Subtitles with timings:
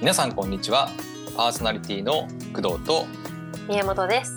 [0.00, 0.88] 皆さんこんにちは
[1.36, 3.04] パーソナリティの工藤と
[3.68, 4.34] 宮本です。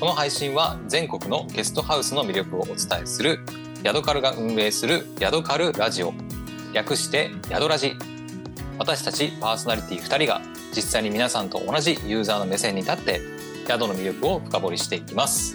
[0.00, 3.40] この配信は全国のゲストハウスの魅力をお伝えする
[3.82, 6.14] ヤドカルが運営するヤドカルラジオ
[6.72, 7.96] 略してヤドラジ
[8.78, 10.40] 私たちパーソナリティ2人が
[10.74, 13.20] 実際に皆さんと同じユーザーの目線に立って
[13.66, 15.54] 宿の魅力を深掘りしていきます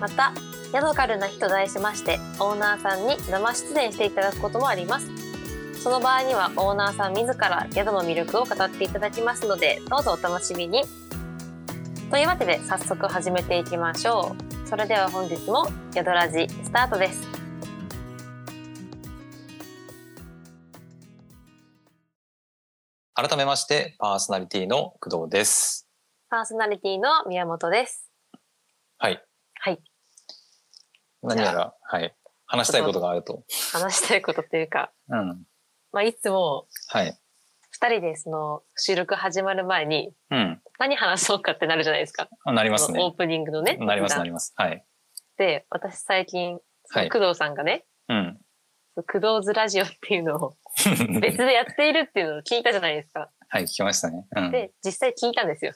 [0.00, 0.32] また、
[0.72, 5.15] ヤドカルな日と題しまして、オーナーさんに生出演していただくこともあります。
[5.86, 10.82] その場合にはオーナーさん自ら宿の魅力を語っていただきますので、どうぞお楽しみに。
[12.10, 14.68] というわけで早速始めていきましょう。
[14.68, 17.22] それでは本日もヤドラジスタートです。
[23.14, 25.88] 改めましてパーソナリティの工藤です
[26.28, 28.10] パーソナリティの宮本です。
[28.98, 29.24] はい
[29.60, 29.78] はい。
[31.22, 32.12] 何やらはい
[32.46, 35.46] 話したいことがあると話したいことっていうか、うん
[35.96, 37.18] まあ、いつもはい。
[37.70, 40.60] 二人でその収録始まる前にうん。
[40.78, 42.28] 何話そうかってなるじゃないですか。
[42.44, 43.02] あなりますね。
[43.02, 43.78] オープニングのね。
[43.78, 44.52] なりますがなります。
[44.56, 44.84] はい。
[45.38, 46.58] で、私最近、
[47.10, 48.38] 工藤さんがね、うん。
[49.10, 50.56] 工藤ズラジオっていうのを
[51.22, 53.30] 別でやっているっていうのを聞いたじゃないですか。
[53.48, 54.26] はい聞きましたね。
[54.36, 54.50] うん。
[54.50, 55.72] で、実際聞いたんですよ。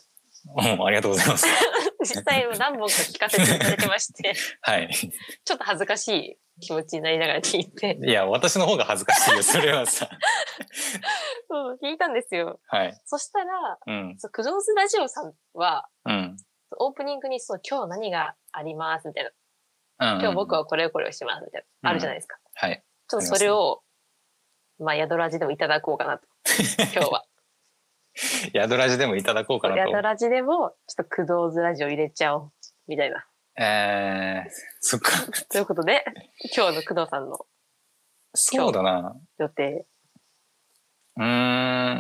[0.57, 1.47] うんありがとうございます。
[2.05, 4.91] 実際何本か聞かせていただきまして、 はい。
[4.93, 10.09] ちょっと恥ずかしい気持ちになりながら聞いて、いや私の方が恥ずかしいよそれはさ
[11.49, 12.61] そう、聞いたんですよ。
[12.69, 16.37] はいそしたら、うんそう工藤ズラジオさんは、うん
[16.79, 19.31] オープニングにそう、今日何がありますみたいな。
[20.15, 21.91] うん今日僕はこれをこれをしますみたいな。
[21.91, 22.39] あるじゃないですか。
[22.55, 23.83] はいちょっとそれを、
[24.79, 26.29] まあ、宿ラジでもいただこうかなと。
[26.95, 27.25] 今日は。
[28.55, 32.53] 宿ラジでもいただこうかなと宿ラジでも、ちょっと工藤ズラジオ入れちゃおう。
[32.87, 33.27] みたいな。
[33.59, 34.51] えー、
[34.81, 35.13] そっか
[35.51, 36.05] ということで、
[36.57, 37.39] 今日の工藤さんの
[38.35, 39.87] そうだな予定。
[41.17, 41.27] うーん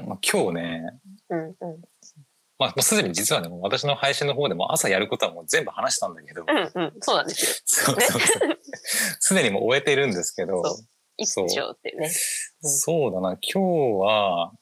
[0.06, 1.54] まあ今日ねうんうん。
[2.58, 6.92] まあもうすでに実はね私の配信の方でも朝やることはもう全部話したんだけどうんうん。
[7.00, 8.58] そうなんですそうそうそう
[9.18, 10.62] すでにもう終えてるんですけど
[11.24, 11.46] そよ。
[11.46, 12.06] 一丁っていうね。
[12.62, 13.60] うんそうだな今日
[14.00, 14.52] は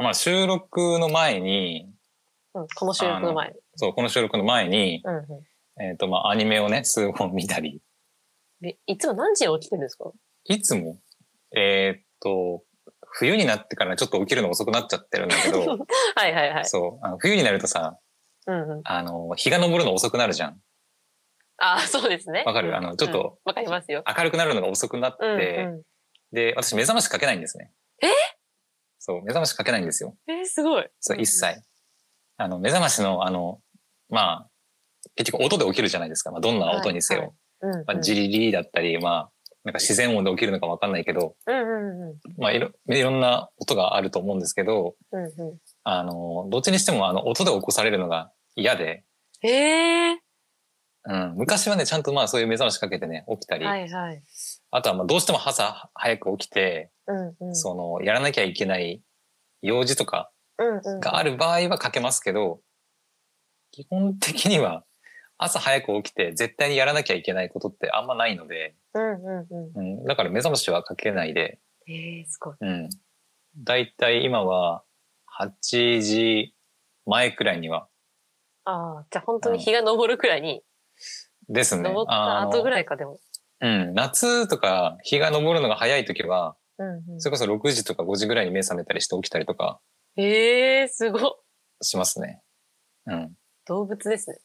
[0.00, 1.88] まあ収録の前に
[2.52, 3.54] うん、この収録の前に。
[3.76, 5.44] そうこの収録の前に、うんう
[5.80, 7.78] えっ、とまあアニメをね数本見たりん。
[8.60, 10.10] でいつも何時に起きてるんですか？
[10.44, 10.98] いつも？
[11.56, 12.62] えっ、と
[13.12, 15.60] 冬になってからちょっと起きるの遅くなっちゃってるんだけど
[16.14, 16.66] はいはいはい。
[16.66, 17.98] そうあの冬になるとさ
[18.46, 18.80] うんうん。
[18.84, 20.60] あの日が昇るの遅くなるじゃん
[21.62, 22.42] ああ、そうですね。
[22.46, 22.76] わかる？
[22.76, 24.02] あのちょっとうんわかりますよ。
[24.06, 25.84] 明るくなるのが遅くなって、うんう
[26.32, 28.06] で私目覚ましかけないんですねえ？
[29.00, 30.30] そう目覚ましかけないんですよん。
[30.30, 30.88] えー、すごい。
[31.00, 31.60] そう一切
[32.36, 33.60] あの目覚ましのあの
[34.08, 34.49] まあ
[35.16, 37.34] 結局音で起きるじゃないですか、まあ、どんな音にせよ。
[37.86, 39.30] まあ、ジリリだったりまあ
[39.64, 42.16] なんか自然音で起きるのかわかんないけど、うんうんうん。
[42.38, 49.04] まあいろいろんな音があると思うんですけどうんうあのどっちにしてもあの音で起こされるのが嫌で、
[49.42, 49.46] ん。
[49.46, 50.20] ええ
[51.02, 54.22] うん、昔はねちゃんとまあそういう目覚ましかけてね起きたり、はいはい。
[54.70, 57.54] あとはまあどうしても朝早く起きて、うんうん。
[57.54, 59.02] そのやらなきゃいけない
[59.62, 60.30] 用事とか。
[61.00, 62.60] がある場合はかけますけど、
[63.70, 64.84] 基本的には
[65.42, 71.92] 朝早く起きて絶対にやらなきゃいけないことってあんまないので、うんうんううん、だから目覚ましはかけないで、ん。
[71.92, 72.56] ええすごい。
[72.60, 72.88] うん、
[73.56, 74.84] だいたい今は
[75.40, 76.54] 8時
[77.06, 77.88] 前くらいには
[78.64, 80.62] ああ、じゃあ本当に日が昇るくらいに、
[81.48, 81.88] ですね。
[81.88, 82.72] 昇った後ぐい。
[82.72, 83.18] らいかでも。
[83.62, 89.80] うん、夏とか日が昇るのが早い時は、うんうんそれこそ6時とか5時ぐらいに目覚めたりして起きたりとか
[90.16, 91.22] ええすごい。
[91.82, 92.42] しますね。
[93.06, 93.34] うん。
[93.66, 94.38] 動物ですね。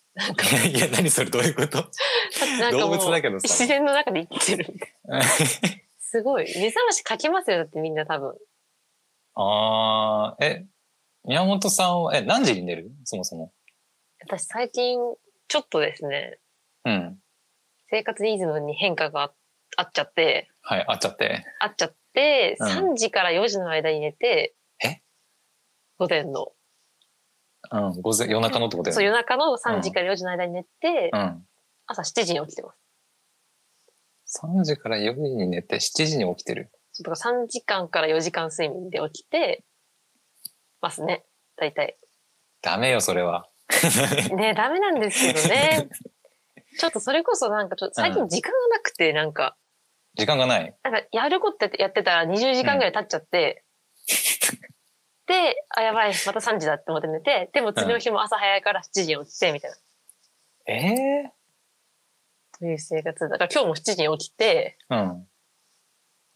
[0.74, 1.90] いや、何それどういうこと？
[2.72, 4.74] 動物だけどさ自然の中で生きてる。
[6.00, 6.46] すごい。
[6.58, 8.36] 目覚ましかけますよ、だってみんな多分。
[9.36, 10.66] ああ、え、
[11.26, 12.91] 宮本さんは、え、何時に寝る？
[13.03, 13.52] そもそも。
[14.22, 14.97] 私最近、
[15.50, 16.40] ちょっとですね、
[16.85, 17.20] うん。
[17.90, 19.34] 生活リズムに変化があ
[19.78, 21.46] あっちゃって、はい、あっちゃって。
[21.59, 25.02] あっちゃって、うん3時から4時の間に寝て、え？
[25.97, 26.53] 午前の。
[27.72, 29.17] うん、午前、夜中のってことそう、よね。
[29.17, 31.46] 夜中の3時から4時の間に寝て、うん。
[31.88, 32.73] 朝7時に起きてま
[34.28, 34.41] す。
[34.44, 36.72] 3時から4時に寝て7時に起きてる。
[37.03, 39.64] だから3時間から4時間睡眠で起きて
[40.82, 41.26] ますね。
[41.58, 41.97] 大体。
[42.62, 43.47] ダメよ、それは。
[44.35, 45.90] ねダメなんですけどね。
[46.78, 49.56] ちょっとそれこそなんかちょっと最近時間がなくて、なんか、
[50.16, 50.76] 時間がない。
[50.84, 53.64] なんかやることやってたら20時間ぐらい経っちゃって、
[55.27, 59.77] で、あ、やばい、また3時だって思って寝て、でも次の日も朝早いから7時に起きて、みたいな。
[60.67, 60.73] え
[61.25, 61.31] え
[62.57, 63.27] という生活。
[63.27, 65.27] だから今日も7時に起きて、うん。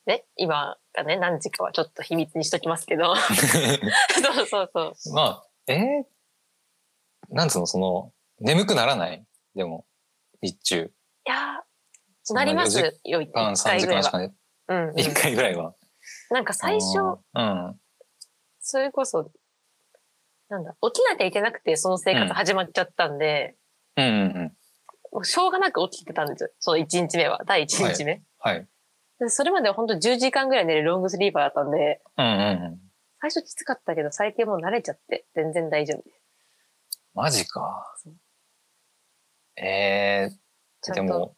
[0.05, 3.15] ね今がね何時かはちょっと秘密にしときますけど。
[3.15, 5.13] そうそうそう。
[5.13, 6.03] まあ、えー、
[7.29, 9.25] なんつうの、その、眠くならない？
[9.55, 9.85] でも、
[10.41, 10.91] 日中。
[11.25, 11.63] いや
[12.31, 14.03] なりま4時すよ一間、3回ぐらいは。
[14.03, 14.33] 時間しかね、
[14.67, 14.95] うん、うん。
[14.95, 15.75] 1回ぐらいは。
[16.31, 16.99] なんか最初
[17.33, 17.88] あー
[18.69, 19.31] それこそ
[20.49, 23.55] なんだ起きなきゃいけなくてその生活始まっちゃったんで、
[23.97, 24.05] うん。
[24.05, 24.57] うんうんうん。
[25.11, 28.67] もうしょうがなく起きてたんですよその1日目は第1日目、はい。
[29.19, 32.35] でそれまでは本当10時間ぐらい寝るロングスリーパーだったんでうんうんう
[32.75, 32.79] ん。
[33.21, 36.21] 最初きつかったけど最近もう慣れちゃって全然大丈夫です
[37.15, 38.13] マジかそう。
[39.61, 41.35] えー、でも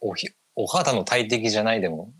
[0.00, 1.80] おひ、お肌の大敵じゃない？
[1.80, 2.12] でも、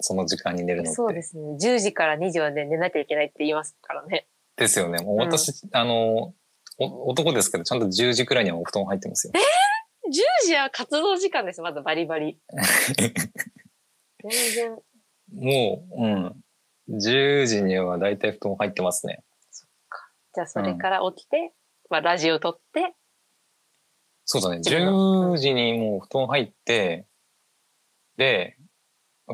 [0.00, 0.94] その時間に寝るのって。
[0.94, 4.26] そうですね10時から2時はね寝なきゃいけないって言いますからね
[4.56, 5.02] ですよね。
[5.04, 6.34] もう私、あの、
[6.78, 9.32] お男ですけど、ちゃんと10時くらいにはお布団入ってますよ。
[10.08, 12.38] 10時は活動時間ですまだバリバリ
[14.22, 14.78] 全然
[15.32, 16.42] もう、うん。
[16.88, 19.24] 10時には大体布団入ってますね。
[20.34, 21.52] じゃあそれから起きて、
[21.90, 22.94] まあラジオ撮って
[24.24, 24.58] そうだね。
[24.58, 27.06] 自分の10時にもう布団入って、
[28.16, 28.56] で、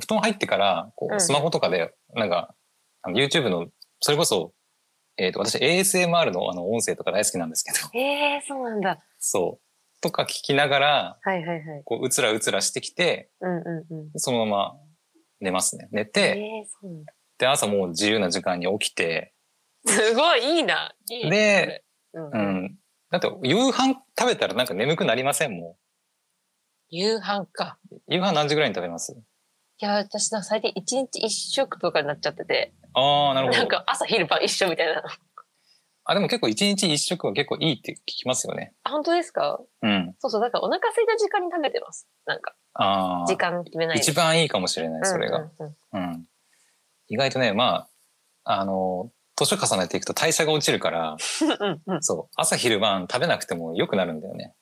[0.00, 2.54] 布団入ってから、こうスマホとかで、なんか、
[3.02, 3.66] あの YouTube の、
[4.00, 4.52] それこそ、
[5.16, 9.04] えっ、と、私 ASMR のあの音声とか大好きなんですけど、ええそうなんだ。
[9.18, 10.00] そう。
[10.00, 11.82] とか聞きながら、はいはいはい。
[11.84, 14.10] こう、うつらうつらしてきて、うんうんうん。
[14.16, 14.74] そのまま
[15.40, 15.88] 寝ますね。
[15.92, 17.12] 寝えて、えそうなんだ。
[17.38, 19.34] で、朝もう自由な時間に起きて、
[19.86, 20.94] すごいいいな。
[21.10, 21.84] いいで、
[22.14, 22.24] うん。
[22.26, 22.64] ううん。
[22.64, 22.78] ん。
[23.10, 25.76] だって、夕飯食べたらなんか眠くなりませんも
[26.88, 27.78] 夕飯か。
[27.90, 28.12] ん。
[28.14, 29.12] 夕飯何時ぐらいに食べます？
[29.12, 29.16] い
[29.84, 33.58] や私なんか最近一日一食とかになっちゃっててああ、なるほど。
[33.58, 35.02] なんか朝昼晩一緒みたいな
[36.04, 38.74] あ、でも結構一日一食は結構いいって聞きますよね。
[38.84, 39.60] あ本当ですか？
[39.82, 40.14] うん。
[40.18, 43.36] そうそうだからお腹空いた時間に食べてますなんかあ時あ。
[43.36, 45.38] 間決めないで一番いいかもしれない、それが。
[45.38, 45.50] うん
[45.92, 46.26] うんうん。
[47.08, 47.88] 意外とね、ま
[48.44, 54.54] あ、あの、年重ねていくと代謝が落ちるから、 うんうんうんそう、朝昼晩食べなくても良くなるんだよね。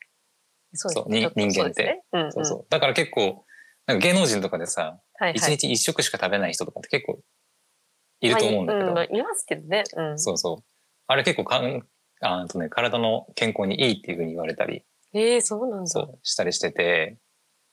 [0.75, 2.67] そうそうにちょっと人間ってねうんうんそうそう。
[2.71, 3.45] だから結構、
[3.91, 5.33] なんか芸能人とかでさ、はいはい。
[5.35, 7.21] 一日一食しか食べない人とかって結構
[8.21, 9.09] いると思うんだけど、まあい。
[9.11, 9.83] まあいますけどね。
[9.97, 10.19] うん。
[10.19, 10.65] そうそう。
[11.09, 11.83] あれ結構かん、
[12.21, 15.87] あとね、体の健康にいいっていうふうに言われたり、ええそうなんだ。
[15.89, 17.19] そう、したりしてて、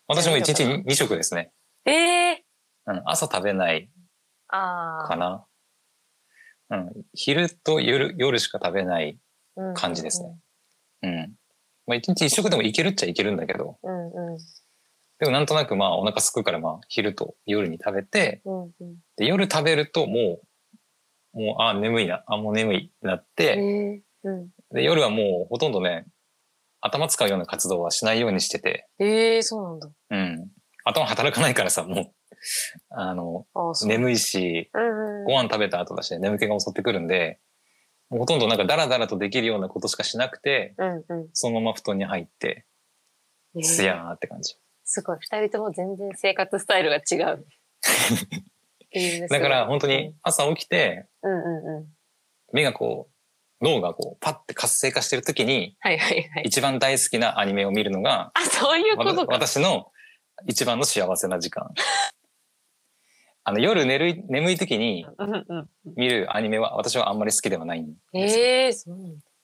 [0.08, 1.52] 私も一日二食ですね。
[1.86, 2.46] ええ
[2.88, 3.92] うん、朝食べない
[4.48, 5.46] ああかな。
[6.70, 9.20] うん、昼と夜、夜しか食べない。
[9.56, 9.74] うん。
[9.76, 10.36] 感じですね。
[11.04, 11.34] うん。
[11.86, 14.38] まあ一日一食でもいけるっちゃいけるんだけど、うんうん
[15.20, 18.72] でもなんとなくまあお腹すくからまあ昼と夜に食べて、うんうん。
[19.16, 20.40] で夜食べるとも
[21.34, 24.50] う、もう、あ、眠いな、あ、もう眠いってなっえて、えうん。
[24.72, 26.06] で夜はもうほとんどね、
[26.82, 29.90] 頭使うような活動はしないようにしてて、ええそうなんだ。
[30.12, 30.48] うん。
[30.84, 32.12] 頭働かないからさ、もう、
[32.90, 35.26] あの、あ眠いし、うんうん。
[35.26, 37.40] ご飯食べた後だし、眠気が襲ってくるんで、
[38.10, 41.30] ほとんどなんかダラダラとできるようなことしかしなくて、うんうん。
[41.34, 42.66] そのまま布団に入って、
[43.56, 44.56] ええすやーって感じ。
[44.88, 45.18] すごい。
[45.20, 47.46] 二人とも全然生活スタイルが違う。
[49.30, 51.08] だから本当すに朝起きて、
[52.54, 53.10] 目がこ
[53.62, 56.44] う、脳がこう、パッて活性化してる時に、はいはいはい。
[56.46, 59.34] 一番大好きなアニメを見るのが、あそういうことか。
[59.34, 59.92] 私の
[60.48, 61.70] 一番の幸せな時間。
[63.44, 65.06] あの、夜寝る、眠い時に
[65.98, 68.46] 見るアニメは私はあんまり好きではないんですよ。
[68.46, 68.98] ええそう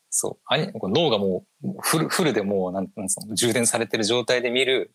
[0.09, 0.89] そう。
[0.89, 4.93] 脳がもうフル、フルでもう、なんなんつうの、充電されてる状態で見る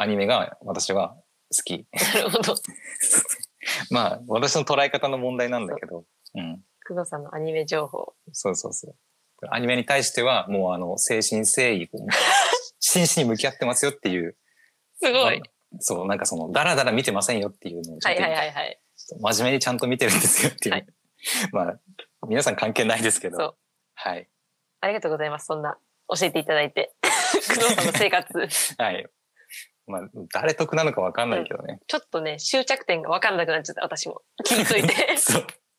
[0.00, 1.14] アニメが私は
[1.54, 1.86] 好き。
[2.14, 2.54] なるほど
[3.90, 6.04] まあ、私の捉え方の問題なんだけど、
[6.34, 6.64] うん。
[6.88, 8.94] 工藤さんのアニメ情報そうそうそう。
[9.50, 11.90] アニメに対しては、もうあの、誠心誠意、
[12.80, 14.38] 真摯に向き合ってますよっていう、
[15.02, 15.42] すごい
[15.80, 18.80] そう、なんかその、だらだら見てませんよっていうのをはいはいはいはい
[19.20, 20.74] 真面目にちゃんと見てるんですよっていう。
[20.74, 20.86] はい
[21.52, 21.80] まあ、
[22.26, 23.36] 皆さん関係ないですけど。
[23.36, 23.56] そう
[23.94, 24.28] はい。
[24.80, 25.78] ありがとうございますそんな
[26.08, 27.08] 教えていただいて工
[27.54, 29.06] 藤さんの生活はい。
[29.90, 31.80] まあ、誰得なのかわかんないけどね。
[31.86, 34.94] ちょっとね終着点が分かんなくなっちゃった私も聞いといて。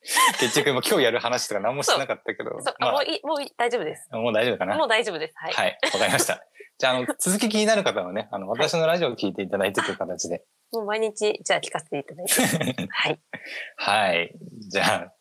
[0.39, 2.49] 結局、今日やる話とか何もしてなかったけど。
[2.49, 4.75] そうあまもういいもういい大丈夫ですあ、もう大丈夫かな。
[4.75, 5.77] もう大丈夫ですはい、はい。
[5.93, 6.43] わかりました。
[6.79, 10.43] じゃあ、あの、続き気になる方はね、あの、私のラジオを聞いていただいてという形で。
[10.71, 13.19] もう毎日じゃあ聞かせていただいてはい
[13.77, 14.33] はい。
[14.69, 15.13] じゃあ、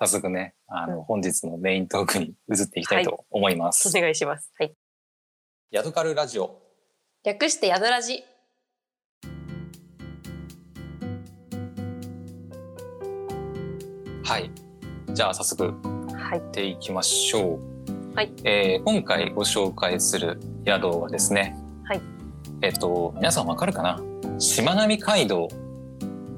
[0.00, 3.88] 早速ね、あの、うん本日のメイントークに移っていきたいと思います。
[3.96, 4.74] お願いしますはい
[5.70, 6.67] ヤドカルラジオ。
[7.24, 8.22] 略してヤドラジ
[14.22, 14.50] はい。
[15.12, 15.64] じゃあ、早速、
[16.14, 18.14] はいやっていきましょう。
[18.14, 18.30] はい。
[18.44, 21.56] えー今回ご紹介する宿はですね。
[21.84, 22.00] はい。
[22.62, 24.00] えっ、と、皆さんわかるかな？
[24.38, 25.48] しまなみ海道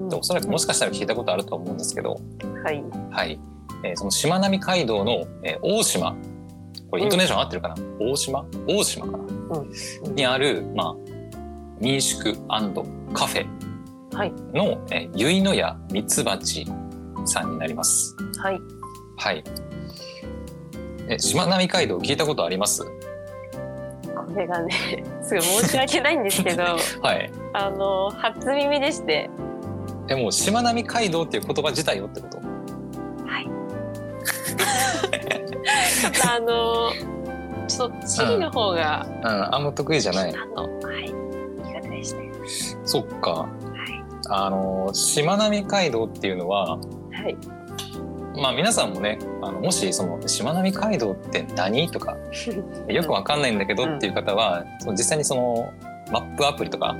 [0.09, 2.19] でおそらくもしかしたら聞いたことあると思うんですけど、
[2.65, 2.83] はい。
[3.11, 3.39] はい、
[3.85, 6.17] えーそのしまなみ海道の、えー大島
[6.91, 8.47] これイントネーション合ってるかな、大島？
[8.67, 9.40] 大島かな、うん
[10.15, 10.97] にある、まあ、
[11.81, 12.35] 民宿
[13.13, 13.47] カフェ
[14.15, 14.33] はい。
[14.53, 16.67] の、えー、結の屋ミツバチ
[17.25, 18.17] さんになります。
[18.39, 18.61] はい。
[19.17, 19.45] はい。
[21.09, 22.83] え、しまなみ海道聞いたことあります？
[22.85, 22.91] こ
[24.37, 26.63] れがね、 すごい申し訳ないんですけど、
[27.03, 27.31] はい。
[27.53, 29.29] あの初耳でして、
[30.09, 32.39] え、もうしまなみ海道っていう言葉自体よってこと？
[32.39, 33.45] はい。
[36.01, 36.91] ちょっとあの
[37.77, 40.33] ちょっと地理の方が、うん、あんま得意じゃない。
[40.33, 41.13] はい
[41.63, 43.31] 苦手でして、そっか。
[43.31, 44.01] はい
[44.33, 46.79] あのしまなみ海道っていうのは、は
[47.29, 47.37] い。
[48.41, 52.17] まあ皆さんもね、あのもしそのしまなみ海道って何とか
[52.89, 55.73] よくわかんないんだけどっていう方は、その実際にその
[56.13, 56.97] マップアプリとか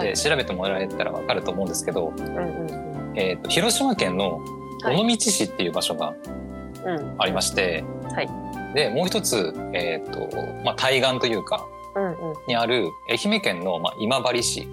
[0.00, 0.14] で。
[0.14, 4.40] 調べてもらえたらわかると思うんですけど、うんうんえー、と広島県の
[4.82, 6.14] はい尾道市っていう場所が
[6.84, 8.28] うんうんありまして、はい
[8.74, 10.28] でもう一つ、えーと
[10.64, 11.64] まあ、対岸というか
[11.94, 14.68] うんうんにある愛媛県の、まあ、今治市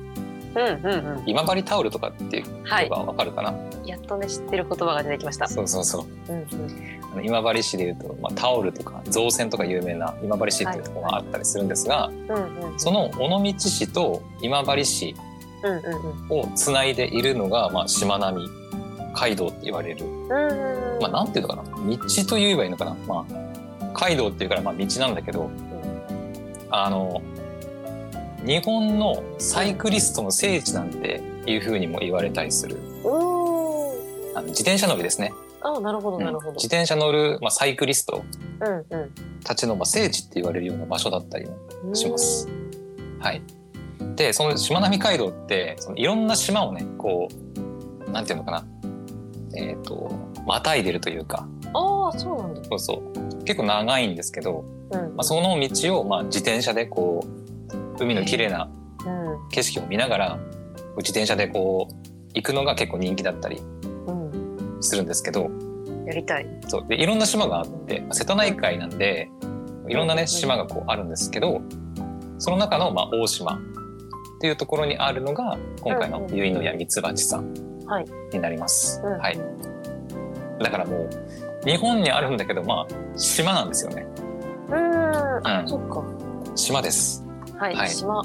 [0.53, 1.24] うんうんうん。
[1.25, 2.89] 今治タオルとかっていうはい。
[2.89, 3.53] のがわかるかな、
[3.86, 5.48] やっとね知ってる言葉が出てきました。
[5.48, 7.01] そうそうそううんうん。
[7.13, 12.79] あの今治市でいうと、まあ、タオルとか造船とか有名な今治市っていうところがあったりするんですが、うんうん。
[12.79, 15.15] その尾道市と今治市。
[16.31, 18.50] をつないでいるのが、まあ、しまなみ
[19.13, 21.01] 海道って言われる、うんうんうん。
[21.03, 21.63] まあ、なんていうのかな？
[21.63, 21.70] 道
[22.27, 23.34] と言えばいいのかな、まあ、
[23.93, 25.50] 街道っていうからまあ道なんだけど
[26.69, 27.21] あの
[28.45, 32.77] 日本のサイクリストの聖地なんていうふうにも言われたりする。
[34.33, 36.67] あの自転車乗りですね、あなるほどうんなるほど自。
[36.67, 38.24] 転車乗る、まあ、サイクリスト
[38.62, 39.12] うんうん
[39.43, 41.95] たちのまあ聖地って言われるような場所だったりもうん。
[41.95, 42.48] します。
[43.19, 43.41] はい。
[44.15, 47.27] で、そのしまなみ海道って、そのいろんな島をね、こ
[48.07, 48.65] う、なんていうのかな。
[49.55, 50.12] えっ、と、
[50.48, 52.63] またいでるというか、ああそうなんだ。
[52.63, 53.03] そうそ
[53.39, 53.43] う。
[53.43, 55.01] 結構長いんですけど、うん。
[55.15, 57.25] まあ、その道をまあ自転車でこ
[57.99, 58.69] う、海の綺麗な
[59.05, 60.39] うん景色を見ながら、
[60.97, 61.95] 自転車でこう、
[62.33, 63.61] 行くのが結構人気だったり
[64.07, 64.77] うん。
[64.79, 65.49] するんですけど、
[66.05, 66.47] やりたい。
[66.67, 66.85] そう。
[66.87, 69.29] で、いろんな島があって、瀬戸内海なんで、
[69.87, 71.61] いろんなね、島がこうあるんですけど、
[72.37, 73.59] その中のまあ大島っ
[74.41, 77.53] ていうところにあるのが、今回の結の屋ミツバチさん
[77.85, 79.01] はいになります。
[79.03, 79.39] うんはい。
[80.59, 81.09] だからもう、
[81.65, 84.06] 日本にあるんだけど、まあ、島なんですよね。
[84.70, 84.75] うん。
[85.48, 86.03] あうんそっか。
[86.56, 87.25] 島です。
[87.58, 87.75] はい。
[87.75, 88.24] はい島。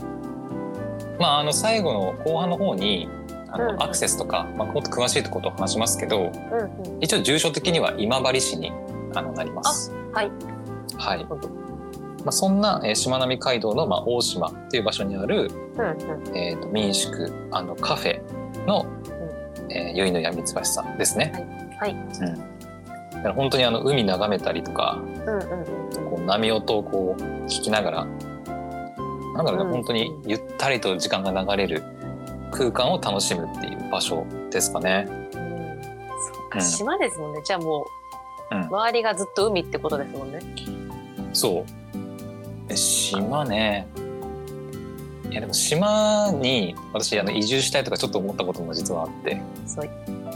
[1.19, 3.09] まあ、あの、最後の後半の方に、
[3.49, 7.03] あの、うんアクセスとか、まあ、もっと詳しいことを話しますけど、うんうん。
[7.03, 8.73] 一応住所的には今治市に
[9.15, 9.93] あのなります。
[10.13, 10.31] はい。
[10.97, 11.25] はい。
[11.25, 16.37] まあ、そんな、えー、しまなみ海道の、まあ、大島っていう場所にある、うんうん。
[16.37, 17.33] えー、と民宿
[17.81, 18.87] カフェの、
[19.71, 21.33] えー、結の屋ミツバチさんですね。
[21.79, 21.93] はい。
[21.93, 22.56] うん、
[23.17, 26.11] だから本当にあの海眺めたりとかうんうんうん。
[26.11, 31.83] こう波音をこう聞きながらなんだろうね、うん本当にゆったりと時間が流れる
[32.53, 35.07] 空間を楽しむっていう場所ですかね。
[35.09, 37.43] うんそっうんか島ですもんね。
[37.45, 37.87] じゃあもう
[38.53, 40.39] うん、周りがずっと海ってことですもんね。
[41.33, 41.65] そう
[42.69, 43.87] え島ね
[45.31, 49.91] いやでも島に私あの移住したいとかちょっと思ったことも実はあって、そう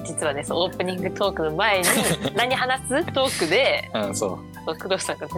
[0.04, 1.86] 実はねオープニングトークの前に
[2.34, 5.32] 何話すトークでうん、そう、工藤さんがね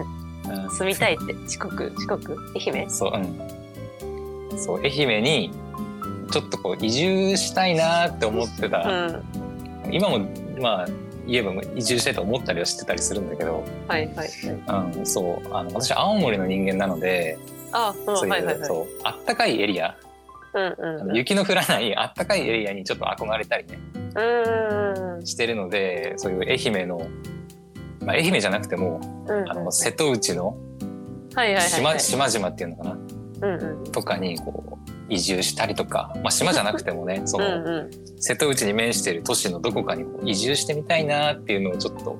[0.45, 2.37] うん、住みたいって四国四国？
[2.55, 2.89] 愛媛？
[2.89, 3.17] そう、う
[4.55, 4.59] ん。
[4.59, 5.51] そう、愛媛に、
[6.31, 8.79] ちょっとこう移住したいなって思ってうた。
[8.79, 9.23] ん。
[9.91, 10.19] 今も、
[10.59, 10.87] まあ、
[11.25, 14.97] 言えば移住したいと思ったりはしてたりするんだけど、はいはいはい。
[14.97, 17.37] うん、そう、あの、私青森の人間なので、
[17.71, 18.67] あうんそういう、はいはいはい。
[18.67, 19.95] そう、あったかいエリア、
[20.53, 21.07] うんあうん。
[21.09, 23.79] の雪の降らないあったかいエリアにちょっと憧れたりね、
[24.15, 27.07] うんうんしてるので、そういう愛媛の、
[28.01, 29.49] まあ、愛媛じゃなくても、うん。
[29.49, 30.57] あの、瀬戸内の
[31.31, 32.97] 島、々っていうのかな、
[33.41, 33.91] うんうん。
[33.91, 38.21] とかに、こう、移住したりとか、まあ、島じゃなくてもね、 その、うんうん。
[38.21, 42.17] 瀬戸内に面している都市のどこかにこう移住してみたいなっていうのをちょっと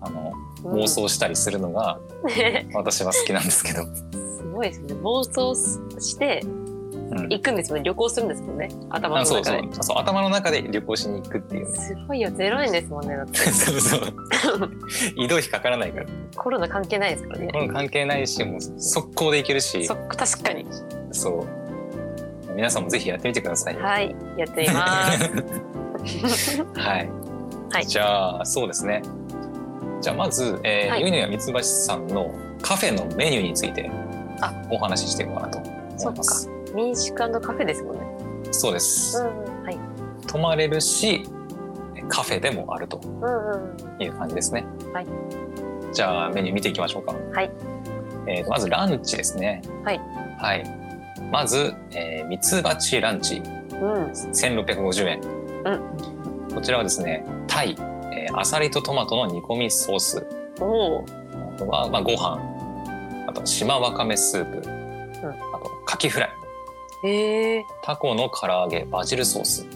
[0.00, 0.32] あの
[0.64, 0.80] うん。
[0.80, 4.94] 妄想したりするのがね 私は好きなんですけど、すごいですね。
[4.94, 5.54] 妄想
[6.00, 6.57] してうん
[7.10, 7.84] 行くんですもんね。
[7.84, 8.68] 旅行するんですもんね。
[8.90, 9.98] 頭のあそうそ中でうそう。
[9.98, 11.78] 頭の中で旅行しに行くっていうね。
[11.78, 12.30] すごいよ。
[12.30, 13.38] ゼロ円ですもんねだって。
[13.50, 14.00] そうそう
[15.16, 16.06] 移動費かからないから。
[16.36, 17.48] コロナ関係ないですからね。
[17.52, 19.86] この関係ないしもう速攻で行けるし。
[19.86, 20.66] そっか確かに。
[21.12, 21.46] そ
[22.50, 22.54] う。
[22.54, 23.74] 皆さんもぜひやってみてください。
[23.74, 24.14] よはい。
[24.36, 26.62] やってみます。
[26.74, 27.10] はい、
[27.70, 27.86] はい。
[27.86, 29.02] じゃあそうですね。
[30.00, 31.02] じゃあまず、えーはい。
[31.02, 33.90] ゆいのやみつばしさんのカフェのメニューについて
[34.40, 34.52] あ。
[34.70, 35.68] お話ししていこうかなと思
[36.12, 38.06] います民宿カフェですもんね
[38.52, 39.78] そうです、うんはい
[40.28, 41.24] 泊まれるし
[42.08, 44.64] カフェでもあるとうんうんいう感じですね。
[44.92, 45.06] はい。
[45.92, 47.14] じゃあメニュー見ていきましょうか。
[47.32, 47.50] はい。
[48.26, 49.62] えーとまずランチですね。
[49.84, 50.00] はい。
[50.38, 50.64] はい。
[51.32, 55.20] まず、えー、ミツバチランチうん1650円。
[55.64, 57.76] うんこちらはですね、タイ、
[58.12, 60.26] えー、アサリとトマトの煮込みソース。
[60.60, 60.64] お
[60.96, 61.04] お
[61.54, 62.38] あとは、まあ、ご飯。
[63.28, 64.68] あと、島わかめスープ。
[65.26, 66.30] あと、カキフライ。
[67.84, 69.66] タコの唐揚げ、バジルソース。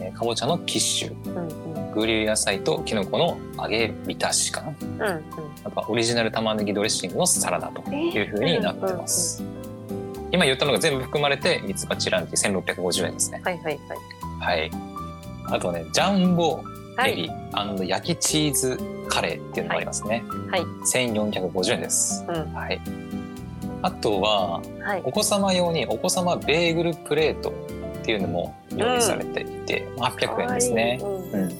[0.00, 1.30] えーかぼちゃのキッシュ。
[1.30, 4.68] うんうんグリル野菜とキノコの揚げ浸しかな。
[4.70, 5.22] うんうん
[5.64, 9.42] あとはオリジナル玉ねぎドレッシングのサラダという風になってます。
[10.30, 13.42] 今言ったのが全部含まれてミツバチランチ1650円ですね。
[13.44, 13.78] はいはい
[14.40, 14.70] はいはい。
[15.48, 16.62] あとね、ジャンボ
[16.96, 20.24] はいエビ焼きチーズカレーっていうのもありますね。
[20.50, 20.62] はい
[20.94, 22.24] 1450円です。
[22.26, 22.80] うんはい。
[23.82, 25.02] あとははい。
[25.04, 30.98] お子様用にお子様ベーグルプレートっていうのも用意されていて、800円ですね。
[31.00, 31.04] いい。
[31.04, 31.42] うん。
[31.44, 31.52] うん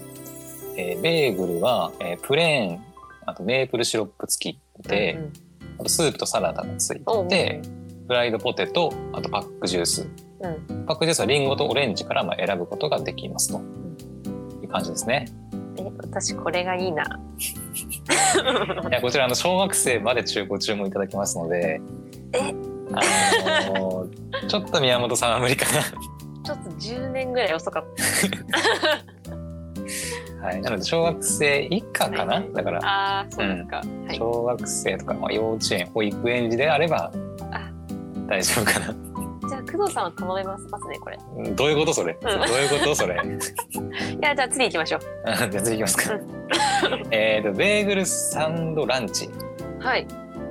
[0.74, 2.84] えーベーグルは、えープレーン
[3.26, 5.32] あとメープルシロップ付きで、うん
[5.78, 7.62] あとスープとサラダがついて
[8.06, 10.08] フライドポテトあとパックジュース。
[10.40, 10.86] うん。
[10.86, 13.60] パックジュースはリンゴとオレンジからまあ選ぶことができますと。
[14.62, 15.26] いう感じですね。
[15.76, 17.20] え私これがいいな。
[18.90, 21.80] いやこちらあの小学生まで中ご注文いただきますので
[22.32, 22.54] え？
[22.94, 25.66] あのーちょっと宮本さんは無理か
[26.44, 27.84] ちょっと10年ぐらい遅かっ
[30.40, 30.46] な。
[30.46, 32.40] はい、なので小学生以下かな？
[32.40, 32.80] だから。
[32.80, 34.16] たああそうですか、はい。
[34.18, 37.12] 小学生とか、まあ、幼稚園保育園児であれば
[37.52, 37.70] あ。
[38.26, 38.86] 大丈夫かな。
[39.48, 41.16] じゃあ工藤さんは頼めますますねこれ。
[41.16, 43.14] いうんどういうことそれ、どういうことそれ？
[44.20, 46.18] やじゃあ次行きましょあ じゃあ次いきますか。
[47.12, 50.06] えっとベーグルサンドランチうはい。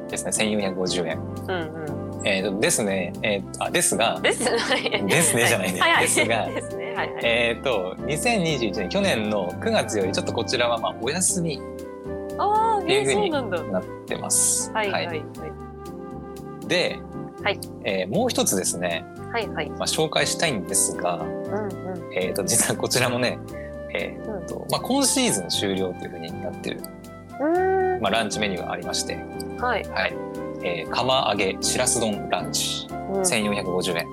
[0.10, 0.32] ですね。
[0.32, 1.20] 1450円。
[1.48, 2.28] うんうん。
[2.28, 5.04] えっ、とですね、えーとあですが、ですね。
[5.08, 5.80] ですねじゃないね。
[5.80, 5.92] はい。
[5.94, 6.86] はいですがですね。
[6.94, 7.20] はいはい。
[7.24, 11.62] えっ、と2021年去年の9月よりちょっとこちらはまあお休みに
[12.38, 14.72] ああえていうふうになってます。
[14.72, 15.24] はいはいはい。
[16.68, 17.00] で、
[17.44, 17.60] はい。
[17.84, 19.70] えーもう一つですね、はいはい。
[19.72, 22.14] まあ、紹介したいんですが、うんうん。
[22.14, 23.40] えっ、と実はこちらもね、
[23.94, 26.82] えーとまあ、今シーズン終了というふうになってる、
[27.40, 28.02] うーん。
[28.02, 29.16] まあ、ランチメニューがありまして、
[29.60, 29.84] はい。
[29.90, 30.31] はい
[30.64, 32.88] えー釜揚げしらす丼ランチ。
[32.90, 33.22] うん。
[33.22, 34.08] 1450円、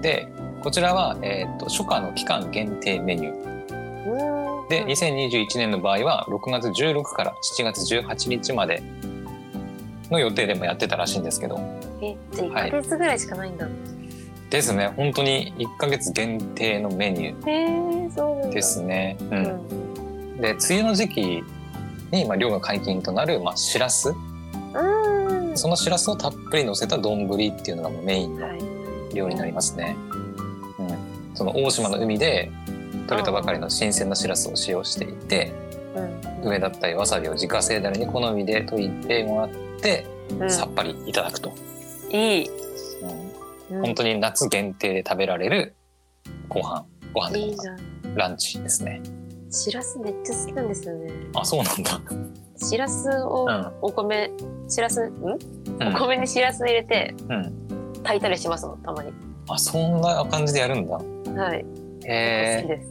[0.00, 0.28] で
[0.62, 4.60] こちらは、えー、と初夏の期間限定メニュー。
[4.60, 4.68] うん。
[4.68, 8.82] で2021年の場合は6月16から7月18日まで
[10.10, 11.58] の予定でもやってたらしいんですけど。
[12.00, 13.68] えじゃあ1ヶ月ぐらいしかないんだ、
[14.50, 14.92] ですね。
[14.96, 18.50] 本当に1ヶ月限定のメニュー。
[18.50, 19.16] ですね。
[19.20, 19.42] う、うん。
[19.42, 21.44] んで梅雨の時期
[22.10, 24.10] に、まあ、量が解禁となる、まあ、しらす。
[24.10, 24.33] うん
[25.54, 28.58] そのしらすをたっぷり乗せた丼っていうのがもうメインのはい。
[29.14, 29.96] 料理になりますね。
[30.78, 32.50] うん、その大島の海で
[33.06, 35.52] 取れたばかりの新鮮なしらすを使用していて
[35.94, 36.46] うん。
[36.48, 40.06] 梅だったりわさびを自家製だれに好みで溶いてもらって
[40.40, 40.50] うん。
[40.50, 41.52] さっぱりいただくと、
[42.10, 43.76] いい、うん。
[43.76, 45.74] うん本当に夏限定で食べられる
[46.48, 48.14] ご飯ご飯とかいいじゃん。
[48.14, 49.00] ランチですね。
[49.50, 51.12] しらすめっちゃ好きなんですよね。
[51.34, 52.00] あそうなんだ、
[52.56, 53.72] しらすをうん。
[53.82, 54.30] お米
[54.68, 55.04] しらすん？
[55.04, 55.10] う
[55.84, 55.96] ん。
[55.96, 57.68] お米にしらす入れてうん、
[58.02, 59.12] 炊いたりしますもんたまに。
[59.48, 60.94] あそんな感じでやるんだ。
[60.94, 61.02] は
[61.54, 61.64] い。
[61.64, 62.82] 好へえきで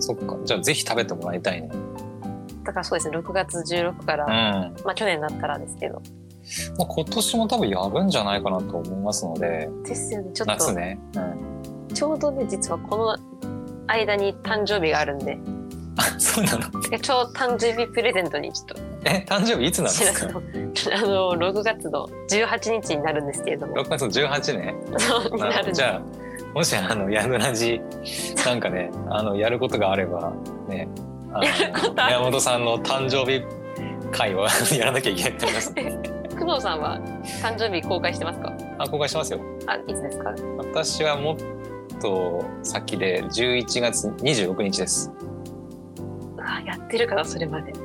[0.00, 0.06] す。
[0.08, 0.36] そっか。
[0.44, 1.70] じゃあぜひ食べてもらいたいね。
[2.64, 4.30] だからそうですね6月16から、うん。
[4.84, 6.02] まあ去年だったらですけど。
[6.76, 9.70] まあ、今年も多分やるんじゃないかなと思いますので。
[9.86, 11.20] ですよねちょっと、夏ね、う
[11.90, 13.16] ん、ちょうどね実はこの
[13.86, 15.38] 間に誕生日があるんで
[15.96, 16.80] あそうなの。
[16.90, 18.76] でちょうど誕生日プレゼントにちょっと。
[19.04, 23.74] え誕生日いつなんですかあの6月の18日になるんですけれども。
[23.76, 24.74] 6月の18ね。
[24.98, 26.02] そうになるじゃあ
[26.54, 27.80] もしあのヤヌラジ
[28.44, 30.32] なんかねあのやることがあれば
[30.68, 30.88] ね
[31.42, 32.16] やることある？
[32.16, 33.44] 宮本さんの誕生日
[34.12, 35.74] 会を やらなきゃいけないと思います。
[36.38, 36.98] 工藤さんは
[37.42, 38.52] 誕生日公開してますか？
[38.78, 39.40] あ公開しますよ。
[39.66, 40.32] あいつですか？
[40.58, 45.12] 私はもっと先で11月26日です
[46.56, 47.72] あやってるかなそれまで。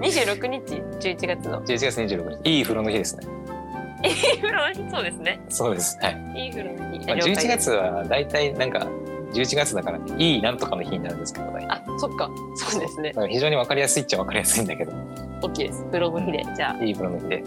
[0.00, 1.62] 26日11月の。
[1.62, 2.50] 11月26日。
[2.50, 3.26] いい風呂の日ですね。
[4.04, 4.90] いい風呂の日？
[4.90, 5.40] そうですね。
[5.48, 5.98] そうです。
[6.00, 7.46] はい、いい風呂の日、まあ、11了解です。
[7.46, 8.86] 月はだいたいなんか
[9.32, 11.66] 11月だからいいなんとかの日になるんですけどね。
[11.68, 12.30] あそっか。
[12.54, 13.12] そうですね。
[13.28, 14.92] 非常に分かりやすいっちゃ分かりやすいんだけど。
[15.42, 15.84] OK です。
[15.86, 16.46] 風呂の日で。
[16.56, 16.84] じゃあ。
[16.84, 17.42] いい風呂の日で。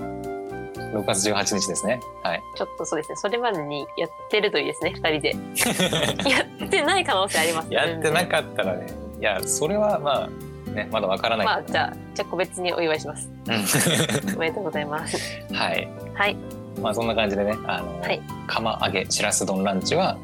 [0.92, 2.02] 6月18日ですね。
[2.22, 2.42] はい。
[2.56, 3.16] ちょっとそうですね。
[3.16, 5.30] それまでにやってるといいですね2人で。
[6.30, 8.88] やってない可能性ありますやってなくかったらね
[9.22, 11.46] いやそれはまあねまだ分からない。
[11.46, 13.30] まあじゃあじゃあ個別にお祝いします。
[13.48, 14.36] うん。
[14.36, 15.18] おめでとうございます。
[15.54, 15.88] はい。
[16.16, 16.36] はい。
[16.82, 18.20] まあそんな感じでねあの、はい。
[18.48, 20.18] 釜揚げしらす丼ランチは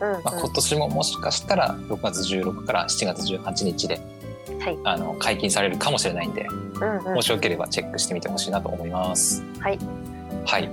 [0.00, 0.22] うんうん。
[0.22, 4.00] まあ、今年ももしかしたら6月16から7月18日で
[4.60, 4.78] はい。
[4.84, 6.46] あの解禁されるかもしれないんで、
[6.80, 7.14] うんうん。
[7.14, 9.42] もしよければチェックしてみてほしいなと思います。
[9.60, 9.78] はい。
[10.44, 10.68] はい。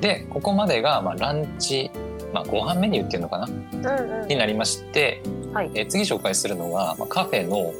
[0.00, 1.90] で、ここまでが、まあ、ランチ、
[2.32, 3.46] まあ、ご飯メニューっていうのかな？
[3.46, 4.28] うんうん。
[4.28, 5.20] になりまして、
[5.52, 5.70] はい。
[5.74, 7.72] えー次紹介するのは、まあ、カフェの、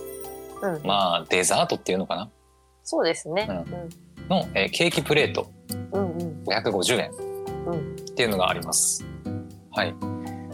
[0.62, 0.86] うん。
[0.86, 2.30] まあ、デザートっていうのかな？
[2.82, 3.46] そうですね。
[4.28, 5.50] の、えーケーキプレート。
[5.92, 6.20] うんうん。
[6.22, 7.10] うん550円。
[7.66, 7.92] うん。
[7.92, 9.04] っていうのがあります。
[9.72, 9.94] はい。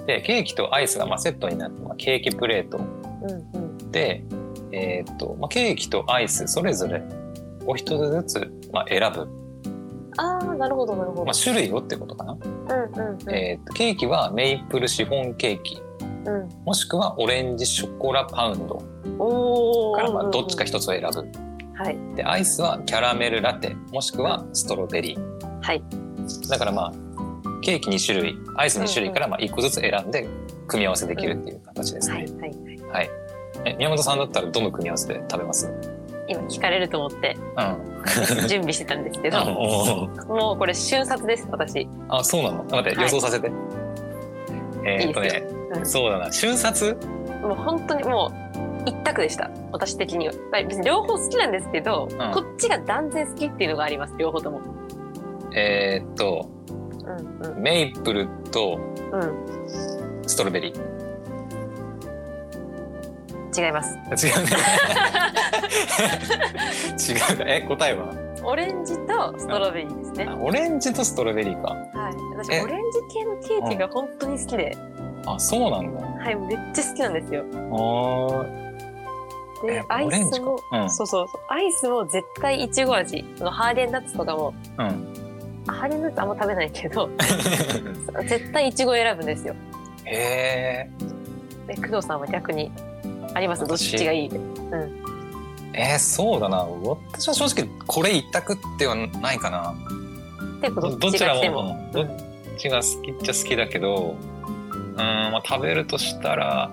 [0.07, 2.79] で、ケーキとアイスがまあセットになって、まあ、ケーキプレート。
[2.79, 2.85] うん
[3.55, 3.91] うん。
[3.91, 4.23] で、
[4.73, 7.03] えーっと、まあ、ケーキとアイスそれぞれ
[7.65, 9.29] お一つずつ、まあ、選ぶ、
[10.19, 11.25] ああなるほどなるほど。
[11.25, 12.33] まあ、種類をってことかな？
[12.33, 13.35] うんうんうん。
[13.35, 15.81] えーっと、ケーキはメイプルシフォンケーキ、
[16.27, 18.77] うんもしくはオレンジショコラパウンド。
[19.97, 21.07] から、まあ、どっちか一つを選ぶ。
[21.83, 25.21] はいで、アイスはキャラメルラテ、もしくはストロベリー。
[25.63, 25.83] はい。
[26.49, 26.93] だからまあ、
[27.61, 30.27] ケーキ2種類、アイス2種類からまあ1個ずつ選んで
[30.67, 32.15] 組み合わせできるっていう形ですね。
[32.17, 32.51] はいはいはい。
[32.91, 33.11] はい。
[33.65, 35.71] え宮本さんだったらどの組み合わせで食べます？
[36.29, 37.97] 今聞かれると思ってうん。
[38.49, 41.89] 準備してたんですけど、あもうこれ瞬殺です私。
[42.09, 42.65] あ、そうなの？
[42.65, 43.51] 待って、はい予想させて。
[44.85, 46.97] えーっとねで、うんそうだな、瞬殺？
[47.43, 48.33] もう本当にも
[48.85, 50.35] う一択でした私的には。
[50.53, 54.61] まあ別に両方好きなんですけど、んこっちが断然好きっていうのがあります両方とも。
[55.55, 56.49] えーっと、
[57.05, 57.11] う
[57.45, 58.79] んうんメイプルと
[59.13, 59.47] うん
[60.27, 60.97] ストロベリー。
[63.57, 63.97] 違います。
[63.97, 64.51] 違うね。
[67.09, 67.45] 違うか。
[67.47, 68.13] え、答えは？
[68.45, 70.27] オレンジとストロベリーですね。
[70.29, 71.69] あオレンジとストロベリーか。
[71.71, 72.15] はい。
[72.37, 72.63] 私え？
[72.63, 74.77] オレンジ系のケーキが本当に好きで、
[75.27, 76.01] あ、そうなんだ。
[76.01, 77.45] はいめっちゃ好きなんですよ。
[77.53, 78.67] あー
[79.67, 83.25] でえアイスも、うんそうそうそうアイスも絶対いちご味。
[83.37, 84.87] そのハーゲンダッツとかもうん。
[85.67, 87.09] ハーゲンダッツあんま食べないけど
[88.29, 89.55] 絶対いちご選ぶんですよ。
[90.05, 90.91] へえ。
[91.69, 92.71] で工藤さんは逆に
[93.35, 93.67] あります？
[93.67, 94.31] どっ私ちがいい？
[95.73, 96.67] えー、そうだな。
[97.13, 99.75] 私は正直これ一択ってはないかな。
[100.61, 101.77] でどちらも。
[101.85, 102.07] うんどっ
[102.59, 104.15] ちが好きっちゃ好きだけど、
[104.97, 106.71] うん、まあ食べるとしたら、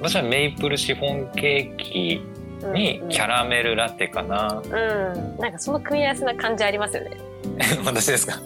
[0.00, 2.22] 私はメイプルシフォンケーキ
[2.62, 4.60] うんにキャラメルラテかな。
[4.64, 7.16] うん、うんなんかその組み合わせな感じありますよね。
[7.84, 8.40] 私ですか？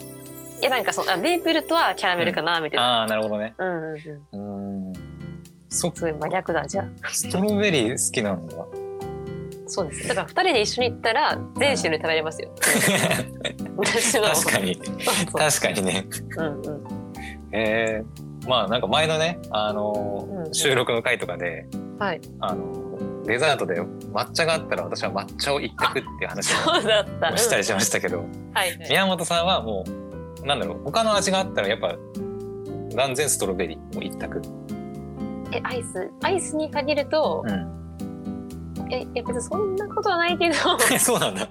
[0.61, 3.01] いやなんかそうあメープルとはキャラメルかなみたいな。
[3.01, 3.53] ああ、なるほどね。
[3.57, 3.97] うんうん
[4.33, 4.87] うん。
[4.87, 4.93] うん。
[5.69, 7.09] そっすごい真逆だじゃあ。
[7.09, 8.55] ストロベリー好きなんだ。
[9.67, 10.07] そうです。
[10.07, 12.49] だから二人で一緒に行ったら全種類食べれますよ。
[12.55, 14.79] 確かに。
[15.33, 16.05] 確かにね。
[16.37, 16.83] うんうん。
[17.51, 21.65] えー、まあなんか前のね、あのーうん収録の回とかで、
[21.99, 22.21] はい。
[22.39, 22.85] あのー
[23.25, 26.53] デザートで抹茶があったら私は抹茶を一択っていう話。
[26.53, 28.59] をしたりしまししたけど、た。
[28.59, 28.89] はい、はい。
[28.89, 29.83] 宮本さんはも
[30.43, 31.95] うなんだろう他の味があったらやっぱ
[32.95, 34.41] 断然ストロベリーも一択。
[35.51, 36.11] えアイス？
[36.23, 38.93] アイスに限ると、うん。
[38.93, 40.55] え別にそんなことはないけど
[40.99, 41.47] そうなんだ。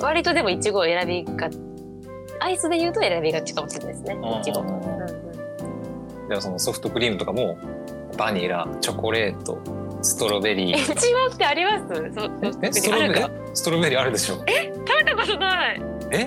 [0.00, 1.48] 割とでもいちごを選びが
[2.40, 4.64] アイスで言うと選びがちかもしれないですねいちご。
[6.32, 7.58] でもそのソフトクリームとかも
[8.16, 9.58] バニラ、チョコレート、
[10.00, 10.96] ストロベリえー。
[10.96, 11.94] ちごってあります？
[11.94, 13.50] そうえストロベリー？
[13.52, 14.36] ストロベリーあるでしょ。
[14.36, 15.82] 食べたことない。
[16.10, 16.26] え？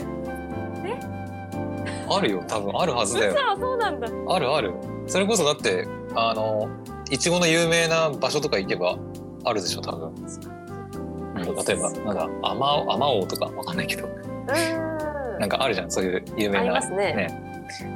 [2.07, 2.43] あるよ。
[2.47, 3.33] 多分あるはずだよ。
[3.33, 4.07] 嘘そうなんだ。
[4.27, 4.75] あるある。
[5.07, 6.69] それこそだってあの
[7.09, 8.99] いちごの有名な場所とか行けば
[9.43, 10.09] あるでしょ多分。
[10.09, 10.15] うん
[11.35, 14.07] 例えばなんだアマオアマオとかわかんないけど。
[14.07, 15.39] うん。
[15.39, 15.89] なんかあるじゃん。
[15.89, 16.61] そういう有名な。
[16.61, 17.41] ありますね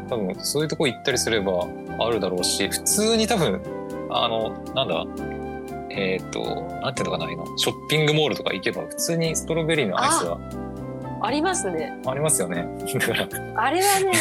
[0.10, 1.68] 多分そういうとこ行ったりすれば
[2.00, 3.62] あるだろうし普通に多分
[4.10, 5.06] あのなんだ
[5.92, 6.42] えっ、と
[6.82, 10.40] なんていうのかなああいうのショッピングモールとか行けば普通にストロベリーのアイスは
[11.22, 12.00] ありますね。
[12.06, 12.66] ありますよね。
[12.96, 13.64] だから。
[13.64, 14.12] あれはね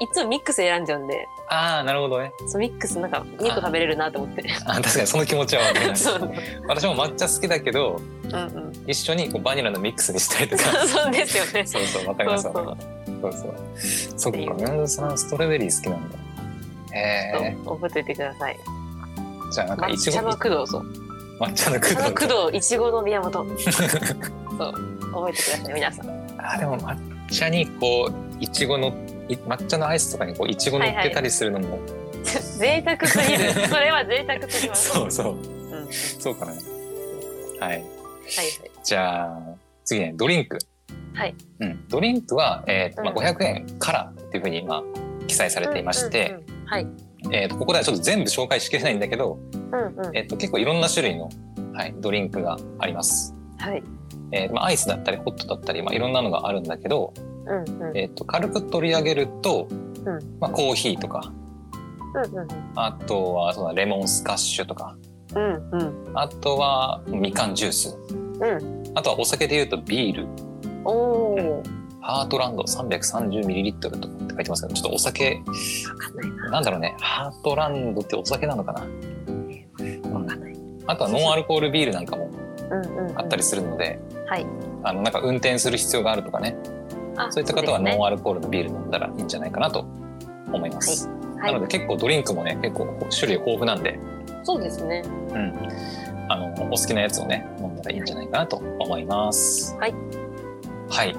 [0.00, 1.28] いつもミックス選んじゃうんで。
[1.48, 2.32] ああなるほどね。
[2.46, 4.44] そうミックスなんか2個食べれるなと思って。
[4.66, 5.80] あ確かにその気持ちはわか
[6.68, 8.38] 私も抹茶好きだけどうんう
[8.70, 8.72] ん。
[8.86, 10.62] 一緒にこうバニラのミックスにしたりとか。
[10.86, 11.66] そうですよね。
[11.66, 13.54] そうそうわかりますわかりますそうそう。
[14.16, 14.38] そっか。
[14.54, 16.16] 宮本さんストロベリー好きなんだ。
[16.92, 18.58] へえそう覚えておいてください。
[19.52, 20.16] じゃあなんかいちご。
[20.16, 20.82] 抹茶の工藤そう
[21.40, 23.32] 抹茶の抹茶の工工藤いちごの宮本。
[23.32, 23.50] そう。
[25.12, 26.10] 覚えてください皆さん。
[26.38, 28.88] あでも抹茶にこういちごの
[29.28, 31.78] い抹茶のアイスとかにこういちご乗っけたりするのも、
[32.58, 33.52] 贅沢すぎる。
[33.52, 34.90] それは贅沢すぎます。
[34.90, 35.34] そうそう。
[35.34, 35.72] うん。
[35.72, 36.52] はいそうかな。
[36.52, 36.60] はい
[37.60, 37.84] はい。
[38.84, 39.38] じゃあ
[39.84, 40.12] 次ね。
[40.16, 40.58] ドリンク
[41.14, 41.34] はい。
[41.60, 44.82] うん、ドリンクは、えーとまあ、うん500円からっていうふうに、まあ、
[45.26, 46.66] 記載されていまして、うんうんうん。
[46.66, 46.86] はい。
[47.32, 49.38] えー、とここではちょっと全部紹介しきれないんだけど、
[49.72, 50.16] うんうん。
[50.16, 51.28] えー、と結構いろんな種類の、
[51.74, 53.34] はい、ドリンクがあります。
[53.58, 53.82] はい。
[54.32, 57.12] えーまあ、アイスだったりホットだったり、まあ、いろんなのがあるんだけど、
[57.46, 57.96] うんうん。
[57.96, 60.38] えー、と軽く取り上げると、うん。
[60.40, 61.32] まあ、コーヒーとか
[62.12, 64.96] うんうんあとはそうだレモンスカッシュとか
[65.36, 66.12] うんうん。
[66.14, 67.96] あとはみかんジュース。
[68.08, 68.84] うん。
[68.96, 70.26] あとはお酒でいうとビール
[70.84, 71.62] おお
[72.00, 75.42] ハートランド 330ml とかって書いてますけどちょっとお酒
[76.14, 76.50] ないな。
[76.50, 76.96] なんだろうね。
[76.98, 78.86] ハートランドってお酒なのかな？
[80.86, 82.30] あとはノンアルコールビールなんかも
[83.16, 84.46] あったりするので、はい。
[84.82, 86.56] あのなんか運転する必要があるとかね。
[87.16, 89.80] あそういった方はノンアルコールのビール飲んだらいいんじゃないかなと
[90.52, 91.06] 思います、
[91.38, 91.52] はい。
[91.52, 93.98] なので結構ドリンクもね結構種類豊富なんで、
[94.42, 95.02] そうですね。
[95.04, 95.52] うん、
[96.28, 99.76] あのお好きなやつをね飲んだらいいんじゃないかなと思います。
[99.76, 99.94] はい
[100.90, 101.16] はい。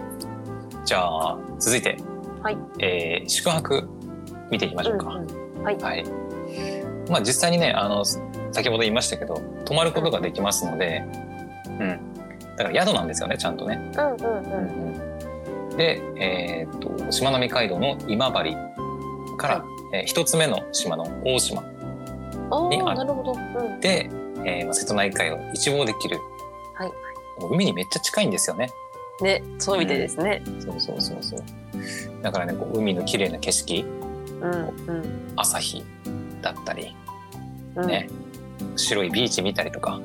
[0.85, 1.97] じゃあ続いて、
[2.41, 2.57] はい。
[2.79, 3.87] えー宿泊
[4.49, 5.29] 見ていきましょうか、うん
[5.59, 5.63] うん。
[5.63, 5.77] はい。
[5.77, 6.03] はい。
[7.09, 11.03] まあ実際にね、あの先ほど言いましたけど、泊まることができますので、
[11.79, 11.99] うん。
[12.57, 13.91] だから宿なんですよね、ちゃんとね。
[13.97, 15.77] うんうんうん。
[15.77, 18.55] で、えーっとしまなみ海道の今治
[19.37, 21.63] から、はえー一つ目の島の大島
[22.49, 22.85] おにある。
[22.85, 23.33] おなるほど。
[23.33, 23.79] うん。
[23.79, 24.09] で、
[24.43, 26.17] えーまあ瀬戸内海を一望できる。
[26.73, 26.91] はい。
[27.49, 28.69] 海にめっちゃ近いんですよね。
[29.23, 30.41] ねそうみたいですね。
[30.59, 31.39] そうそうそうそう。
[32.21, 33.85] だからね、こう海の綺麗な景色、
[34.41, 35.33] うんうん。
[35.35, 35.83] 朝日
[36.41, 36.95] だったり、
[37.75, 37.87] うん。
[37.87, 38.09] ね、
[38.75, 39.99] 白いビーチ見たりとか、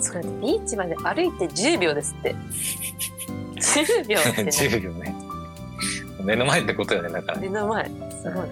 [0.00, 2.34] それでビーチまで歩いて10秒ですって。
[3.60, 4.50] 10秒ってね。
[4.50, 5.14] 10秒ね。
[6.24, 7.38] 目の前ってことよね、だから。
[7.38, 7.48] ね。
[7.48, 7.84] 目の前。
[7.86, 8.46] すごい。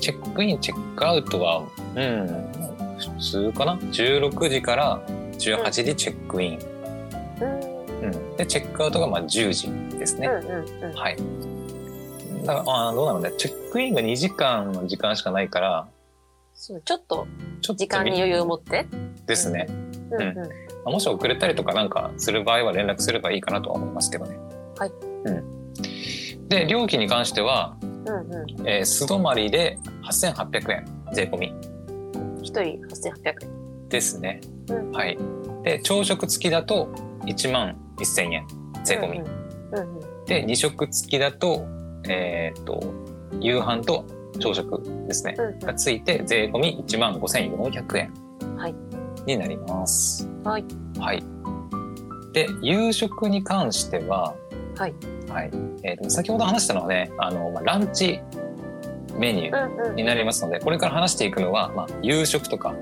[0.00, 1.62] チェックイン、チェックアウトは、
[1.94, 2.52] うん、
[2.98, 5.00] 普通かな ?16 時から
[5.32, 6.58] 18時チェックイン。
[7.40, 8.36] うんうん。
[8.36, 10.28] で、チェックアウトがまあ10時ですね。
[10.28, 11.16] はい。
[12.44, 13.32] だから、あーどうなのね。
[13.38, 15.88] チェックインが2時間の時間しかないから、
[16.54, 17.26] そうちょっと
[17.74, 18.86] 時間に余裕を持って
[19.26, 19.66] ですね。
[20.10, 20.42] うんうんま
[20.86, 24.38] あもし遅れたりとかなんかする場合は連絡すればいいかなとは思いますけどね。
[24.78, 24.92] はい。
[25.24, 26.48] うん。
[26.48, 31.54] で、料金に関しては、うんうんえー素泊まりで8800円税込み
[32.42, 34.40] 一人8800円ですね。
[34.70, 35.18] うんはい。
[35.64, 36.88] で、朝食付きだと
[37.24, 38.46] 1万1000円
[38.84, 39.18] 税込み。
[39.20, 41.64] うんうんうんで、2食付きだと、
[42.08, 42.82] えーっと、
[43.40, 44.04] 夕飯と
[44.40, 45.36] 朝食ですね。
[45.38, 48.12] うんがついて税込み1万5400円
[48.56, 48.74] はい
[49.24, 50.28] になります。
[50.44, 50.64] はい。
[50.98, 51.22] はい。
[52.32, 54.34] で、夕食に関しては、
[54.76, 54.94] はい。
[55.28, 55.50] はい。
[55.84, 58.20] えーと先ほど話したのはね、あの、まあ、ランチ
[59.16, 62.74] メニューうんうんになりますので、これから話していくのは、まあ、夕食とか、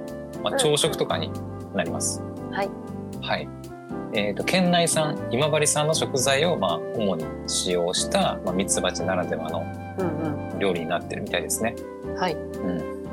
[0.42, 1.30] まあ、うん朝食とかに
[1.74, 2.22] なります。
[2.50, 2.70] はい。
[3.22, 3.48] はい。
[4.16, 9.64] えーと県内産今治産の食材を、まあ、主に使用した、まあ、ミツバチならではの
[9.98, 11.74] うん料理になってるみたいですね。
[12.04, 13.04] うんはいうん。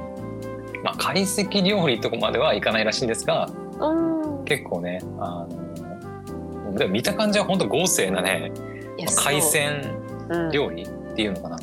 [0.83, 8.51] まあ、懐石料理とこまではいかないらしいんですが、うん結構ね、あの、でも見た感じは本当豪勢なね、
[8.99, 9.95] まあ海鮮
[10.29, 11.57] うん料理っていうのかな。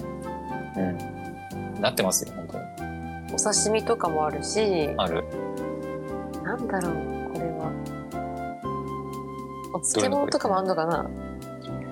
[0.76, 0.80] う
[1.78, 1.80] ん。
[1.80, 2.64] なってますよ、本当に。
[3.34, 5.24] お刺身とかもあるしある。
[6.42, 7.17] なんだろう
[9.72, 11.08] お漬物とかもあるのかな？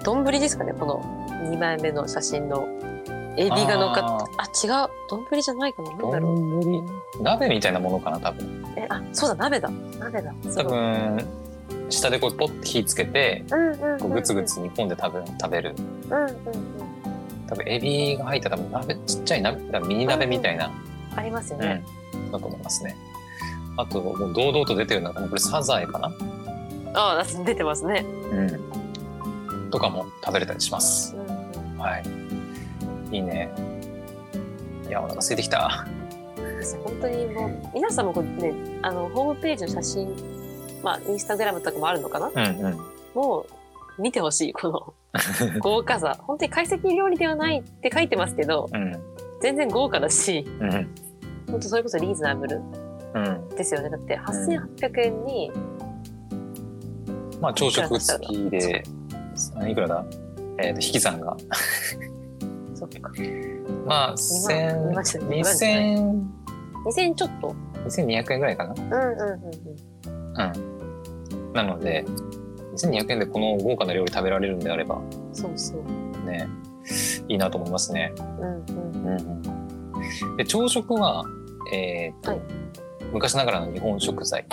[0.02, 1.02] 丼ですかねこの
[1.50, 2.68] 2枚目の写真の。
[3.38, 4.88] エビが乗っかってあ違う。
[5.10, 5.90] 丼じゃないかな。
[5.90, 6.36] なんだろう。
[6.62, 6.88] 丼？
[7.20, 8.64] 鍋みたいなものかな、多分。
[8.76, 9.68] えあそうだ鍋だ。
[9.98, 10.32] 鍋だ。
[10.48, 11.22] す多分、
[11.90, 14.00] 下でこうポッて火つけて、うんうんうんうん。
[14.00, 15.74] こうグツグツ煮込んで多分食べる。
[16.08, 16.34] うんうんうん。
[17.46, 20.72] 多分エビが入った多分鍋、ちっちゃい鍋、ミニ鍋みたいな、
[21.14, 21.84] ありますようん、ね、
[22.32, 22.96] だと思いますね。
[23.76, 26.10] あと、もう堂々と出てるのが、これサザエかな？
[26.96, 28.42] ああ出てますね、う
[29.66, 29.70] ん。
[29.70, 31.14] とかも食べれたりします。
[31.14, 32.04] うんうんはい。
[33.12, 33.50] いいね。
[34.88, 35.86] いや、お腹空いてきた。
[36.84, 40.16] 本当にもう皆さんもこうねあのホームページの写真
[40.82, 42.28] まあインスタグラムとかもあるのかな？
[42.28, 42.78] うんうん。
[43.14, 43.46] も
[43.98, 44.94] う見てほしいこの
[45.60, 48.96] 豪華さ本当に懐石料理ではないって書いてますけどうん。
[49.40, 50.70] 全然豪華だしうん。
[51.50, 52.60] 本当それこそリーズナブル
[53.14, 53.48] うん。
[53.50, 55.52] ですよねだって8800円に、
[57.40, 58.82] まあ、朝食付きで、
[59.68, 60.04] いくらだ？
[60.58, 61.36] えっ、と、引き算が。
[62.74, 63.10] そっか
[63.86, 66.30] まあ、見千ましたね二千
[66.84, 68.74] 2000円ちょっと二千二百円ぐらいかな？
[68.74, 69.40] うんうんうん
[70.12, 71.52] うん。
[71.54, 72.04] なので、
[72.74, 76.48] 2200円でこの豪華な料理食べられるんであれば、うんそうそうね、
[77.28, 78.12] いいなと思いますね。
[78.18, 79.18] うんうんうん
[80.26, 80.36] うん。
[80.36, 81.24] で、朝食は、
[81.72, 82.40] えっ、と、はい
[83.12, 84.44] 昔ながらの日本食材。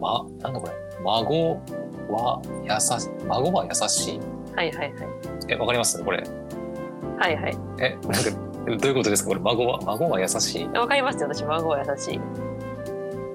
[0.00, 0.72] ま、なんだこれ？
[1.04, 1.60] 孫
[2.08, 4.20] は優し、孫は優しい？
[4.54, 4.92] はいはいはい。
[5.48, 6.02] え、わかります？
[6.04, 6.22] これ。
[7.18, 7.56] はいはい。
[7.80, 8.30] え、なんか、
[8.66, 9.28] どういうことですか？
[9.30, 10.66] これ、孫は、孫は優しい？
[10.68, 12.20] わかりますよ私孫は優しい。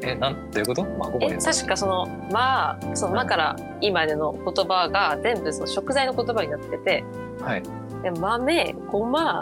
[0.03, 0.83] え、なん、どういうこと？
[0.83, 1.47] 孫はえ優しい。
[1.47, 7.03] 確かその「まあ」その「ま」から「今」での言葉が全部その食材の言葉になってて。
[7.41, 7.63] はい。
[8.03, 9.41] で豆ごま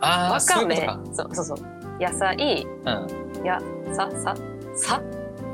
[0.00, 0.76] ああ、わかめ。
[1.12, 1.28] そう。
[1.34, 1.58] そうそう。
[2.00, 2.66] 野菜。
[2.84, 2.90] う
[3.42, 3.44] ん。
[3.44, 3.60] や
[3.92, 4.34] ささ
[4.74, 5.00] さ。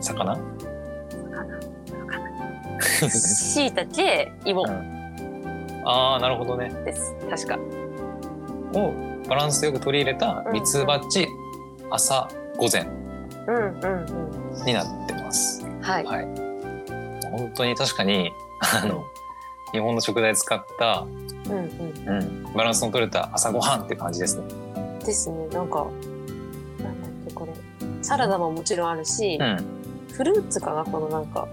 [0.00, 0.38] 魚？
[2.80, 4.64] しいたけ芋
[5.84, 6.70] ああなるほどね。
[6.84, 7.14] です。
[7.30, 7.58] 確か。
[8.74, 8.92] を
[9.28, 11.26] バランスよく取り入れたミツバチ
[11.90, 12.86] 朝午前。
[13.46, 15.64] うんうんになってます。
[15.64, 16.04] うんはい。
[16.04, 16.24] はい。
[17.30, 18.30] 本当に確かに
[18.82, 19.04] あの
[19.72, 21.06] 日本の食材使った、
[21.46, 22.08] うんうん。
[22.08, 24.44] うん、バランスの取れた朝ごはんって感じですね。
[25.04, 25.46] ですね。
[25.48, 25.86] なんか
[26.78, 27.52] なんだっけこれ。
[28.02, 29.64] サラダももちろんあるし、うん。
[30.12, 31.48] フルーツかなこのなんか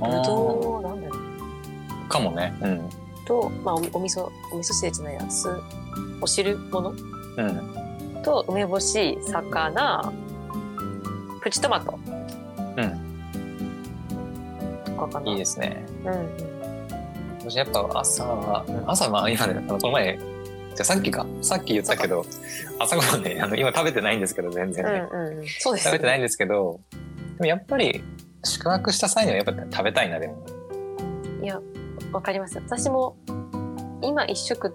[0.00, 1.20] ぶどうなんだろう
[2.06, 2.54] うかもね。
[2.60, 2.90] うん。
[3.26, 5.48] と、まあ、おお味噌お味噌汁じゃないやす
[6.20, 6.90] お汁物？
[6.90, 6.94] う
[7.42, 8.22] ん。
[8.22, 10.12] と梅干し魚
[11.42, 11.98] プチトマト
[12.76, 13.00] うん。
[14.84, 15.84] とかかないいですね。
[16.04, 16.56] うんうん
[17.48, 22.26] 私やっぱ朝は、うん朝まあ今ね、あのこの前、じゃあさっきか、さっき言ったけど、
[22.80, 25.06] 朝ごはんね、あの今食べてないんですけど、全然ね。
[25.12, 26.98] うんうんうんそうです食べてないんですけど、で
[27.38, 28.02] もやっぱり
[28.46, 30.36] 宿泊した際にはやっぱ食べたいな、でも。
[31.42, 31.60] いや
[32.12, 32.56] わかります。
[32.56, 33.16] 私も
[34.02, 34.72] 今一食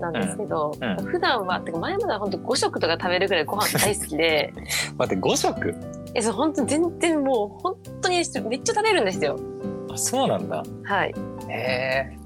[0.00, 0.90] なんですけど、うん。
[0.90, 1.04] うん。
[1.04, 4.52] 普段はてか前までは本当5食とか食べるぐらいご飯大好きで。
[4.98, 5.74] 待って、5食？
[6.14, 9.38] えそう本当全然もう本当にめっちゃ食べるんですよ。
[9.92, 10.62] あ、そうなんだ。
[10.84, 11.14] はい。
[11.48, 12.16] へえ。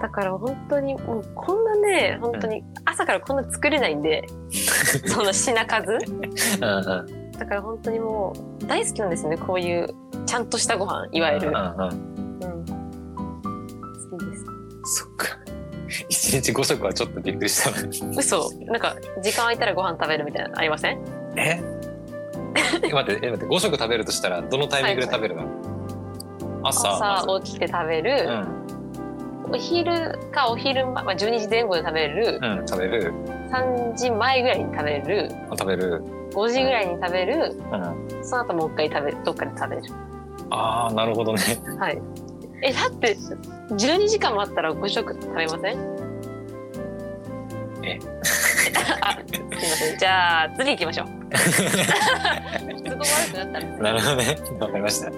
[0.00, 4.24] だから本当にもうこんなね本当に朝からこんな作れないんで、
[5.06, 5.92] その品数。
[5.92, 7.19] うんうん。
[7.40, 9.38] だから本当にもう大好きなんですよね。
[9.38, 9.88] こういう
[10.26, 11.62] ちゃんとしたご飯いわゆる、うんうん。
[11.62, 12.66] うん、
[14.10, 14.44] 好きです。
[14.84, 15.26] そっか。
[16.10, 17.70] 一日5食はちょっとびっくりした。
[18.04, 18.18] な。
[18.18, 18.50] 嘘。
[18.66, 21.02] なんか時間空いたらご飯食べるみたいなのありません？
[21.36, 21.62] え？
[22.82, 25.46] え待って、え、待って、5食食べるとしたら、どのタイミングで食べるの、
[26.62, 27.22] 朝。
[27.22, 28.28] 朝起きて食べる、
[29.52, 32.58] お昼かお昼前、まあ、12時前後で食べるう、ん。
[32.60, 33.12] うん、食べる。
[33.50, 36.02] 3時前ぐらいに食べる食べる。
[36.32, 38.24] 5時ぐらいに食べるうん。
[38.24, 39.82] その後もう一回食べるどっかで食べる
[40.50, 41.40] ああ、なるほどね。
[41.78, 42.00] はい
[42.62, 43.16] えだって
[43.70, 45.78] 12時間もあったら5食食べません？
[47.82, 48.72] え あすい
[49.50, 51.06] ませんじゃあ次行きましょう
[52.84, 54.36] 都合悪くなったらなるほどね。
[54.60, 55.10] わかりました。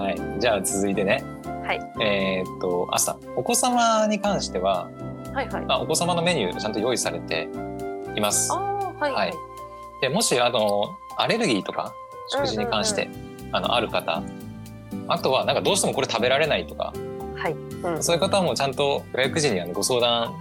[0.00, 0.16] はい。
[0.38, 1.24] じゃあ続いてね。
[1.72, 2.02] はい。
[2.02, 3.16] えーっと、朝。
[3.36, 4.90] お子様に関しては、
[5.32, 5.64] はいはい。
[5.64, 7.48] まあ、お子様のメニューちゃんと用意されて
[8.14, 8.52] います。
[8.52, 9.32] はいはい。
[10.02, 11.94] でもし、あの、アレルギーとか、
[12.28, 13.08] 食事に関して、
[13.52, 14.22] あの、ある方、
[15.08, 16.92] あとは、なんかどうしてもこれ食べられないとか、
[17.36, 17.52] はい。
[17.52, 18.02] うん。
[18.02, 20.34] そういう方もちゃんと予約時にあのご相談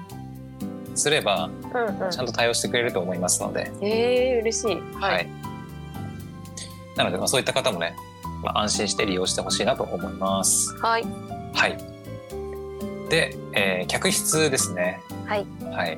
[0.96, 2.12] すれば、うんうん。
[2.12, 4.78] ちゃんと対応してくれると思いますので、えー、嬉しい。
[5.00, 5.28] はい。
[6.98, 7.96] なので、まあ、そういった方もね、
[8.44, 10.76] まあ、安心して利用してほしいなと思います。
[10.78, 11.06] はい
[11.54, 11.78] はい。
[13.10, 15.02] で、えー客室ですね。
[15.26, 15.98] はいはい。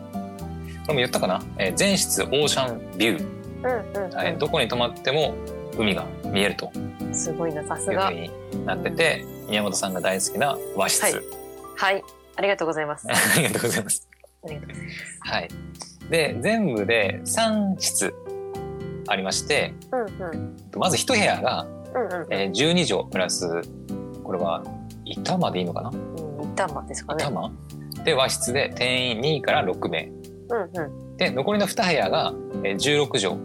[0.86, 3.28] これも言ったかな、えー全室オーシャンビュー。
[3.64, 5.36] うんうん、うんはい、どこに泊まっても
[5.78, 6.70] 海が見えると
[7.14, 8.30] すごいなさすいうふがうに
[8.66, 11.04] なってて、宮本さんが大好きな和室。
[11.04, 11.14] はい
[11.76, 12.04] はい
[12.36, 14.08] ありがとうございますあありがとうございます。
[14.48, 15.50] りがとうございますはい。
[16.10, 18.14] で、全部で3室
[19.08, 23.62] ありまして、うんうんまず1部屋が、うんうんえー12畳プラス、
[24.24, 24.64] これは
[25.06, 25.90] 板間でいいのかな？
[25.90, 25.94] う
[26.46, 27.52] ん板間ですかね板間？
[28.04, 30.12] で和室で定員2から6名。
[30.50, 33.36] うんうんで、残りの2部屋がえー16畳、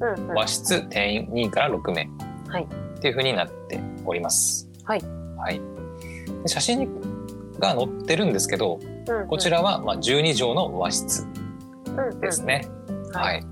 [0.00, 2.08] うんうん和室定員2から6名。
[2.48, 4.68] はいっていう風になっております。
[4.84, 5.02] はい。
[5.36, 5.60] はい。
[6.42, 6.88] で写真
[7.58, 11.26] が載ってるんですけど、うんうんこちらはまあ12畳の和室
[11.88, 12.66] うんうんですね。
[13.12, 13.44] ははいい。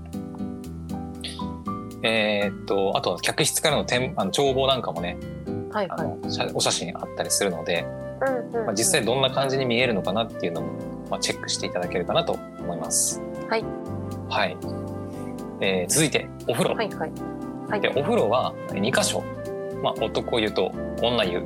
[2.03, 5.17] えーっとあとは客室からの展あの眺望なんかもね、
[5.71, 6.07] あはいはい。
[6.07, 7.85] の写お写真あったりするので、
[8.21, 10.73] うんうんまあ、実際どんな感じに見えるのかなっていうのも、
[11.09, 13.21] まあ、チェックしていただけるかなと思います。
[13.49, 13.65] はい。
[14.29, 14.57] はい。
[15.61, 16.75] えー続いてお風呂。
[16.75, 17.11] はいはい。
[17.69, 17.81] はい。
[17.81, 19.23] でお風呂は2箇所、
[19.81, 21.41] まあ、男湯と女湯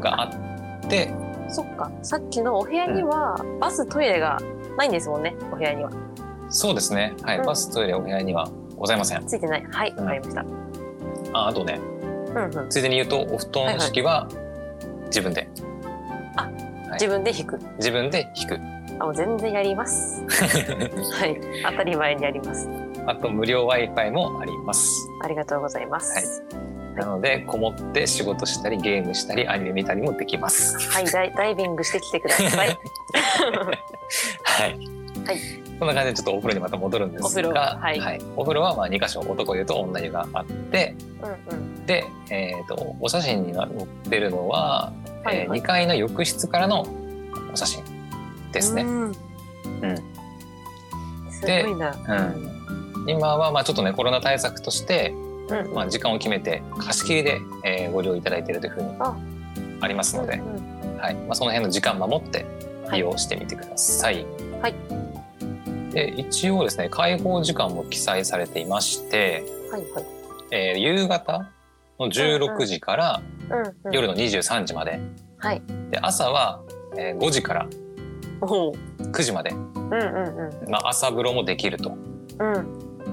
[0.00, 1.12] があって
[1.48, 1.90] そっか。
[2.02, 4.38] さっきのお部屋にはバストイレが
[4.76, 5.90] ないんですもんねお部屋には。
[6.48, 7.38] そうですね、はい。
[7.38, 7.46] うん。
[7.46, 8.48] バストイレお部屋には
[8.80, 9.24] ございません。
[9.26, 9.64] ついてない。
[9.70, 10.04] はいうん。
[10.04, 10.44] わかりました。
[11.32, 11.78] ああとね。
[11.78, 12.68] うんうん。
[12.68, 14.28] ついでに言うとお布団敷は
[15.06, 15.48] 自分で、
[16.92, 17.58] 自分で引く。
[17.76, 18.58] 自分で引く。
[18.98, 20.22] あもう全然やります。
[20.28, 21.40] はい。
[21.64, 22.68] 当たり前にやります。
[23.06, 25.08] あと無料 w i f i もあります。
[25.22, 26.42] ありがとうございます。
[26.96, 30.76] なのでこもって仕事したりゲームしたりアニメ見たりもできます。
[30.90, 32.78] はい、ダイダイビングしてきてください。
[34.44, 34.99] はい。
[35.24, 35.60] はい。
[35.80, 38.20] そんな感じでちょっとお風呂にまた戻るんですが、お風呂はい。
[38.36, 41.86] お風呂はまあ2箇所男湯と女湯があって、うんうん。
[41.86, 44.92] で、えっ、とお写真に載ってるのは、
[45.24, 45.46] はいはい。
[45.46, 46.86] え2階の浴室からの
[47.52, 47.84] お写真
[48.52, 48.82] ですね。
[48.82, 49.02] うん。
[49.04, 49.14] うん。
[51.30, 53.08] すごいな、うん。
[53.08, 55.14] 今はまあちょっとねコロナ対策として、
[55.48, 55.74] うん。
[55.74, 59.16] まあ、時間を決めて貸し切りで、えーご利用いただいているというふうにあ。
[59.80, 60.98] ありますので、うんうん。
[60.98, 61.14] はい。
[61.14, 62.44] まあ、その辺の時間守って
[62.92, 64.26] 利用してみてください。
[64.60, 64.74] はい
[65.92, 70.04] で一応ですね開放時間も記載されていまして、はいはい。
[70.52, 71.50] えー夕方
[71.98, 73.22] の16時から
[73.92, 75.00] 夜の23時まで、
[75.38, 75.62] はい。
[75.90, 76.62] で朝は、
[76.96, 77.68] えー5時から
[78.40, 78.74] おう。
[78.98, 80.70] 9時まで、うんうんうん。
[80.70, 81.90] まあ、朝風呂もできると。
[82.38, 82.52] うん。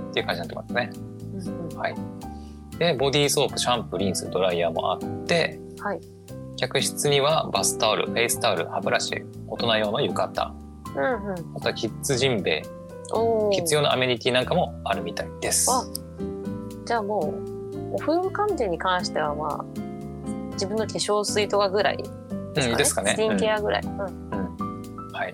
[0.09, 0.89] っていう感じになってますね。
[1.33, 1.77] うんうん。
[1.77, 1.95] はい、
[2.79, 5.99] でボディーソープシャンプーリンスドライヤーもあってはい。
[6.57, 10.66] 客室にはバスタオルフェイスタオル歯ブラシ大人用の浴衣
[11.01, 11.55] うんうん。
[11.55, 12.63] あとはキッズジンベエ。
[13.13, 13.51] おー。
[13.51, 15.69] 必要なアメニティなんかもあるみたいです。
[15.71, 15.85] あ
[16.85, 17.33] じゃあも
[17.73, 19.65] うお風呂関連に関してはまあ
[20.53, 23.11] 自分の化粧水とかぐらいうん、ですかね。
[23.11, 23.97] スキンケうんアぐらい、うん。
[25.13, 25.33] はい。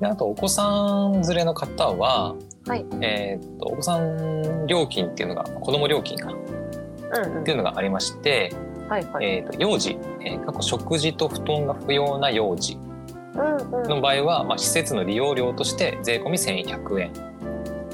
[0.00, 2.34] であとお子さん連れの方は、
[2.66, 2.84] はい。
[3.00, 7.40] えーっとお子さん料金っていうのが子供料金かうんうん。
[7.42, 8.52] っていうのがありまして、
[8.88, 12.74] はいはい、えーっと幼児、えー過去食事と布団が不要な幼児。
[12.74, 12.91] うんうん
[13.34, 17.12] の場合は、まあ、施設の利用料として税込み1100円。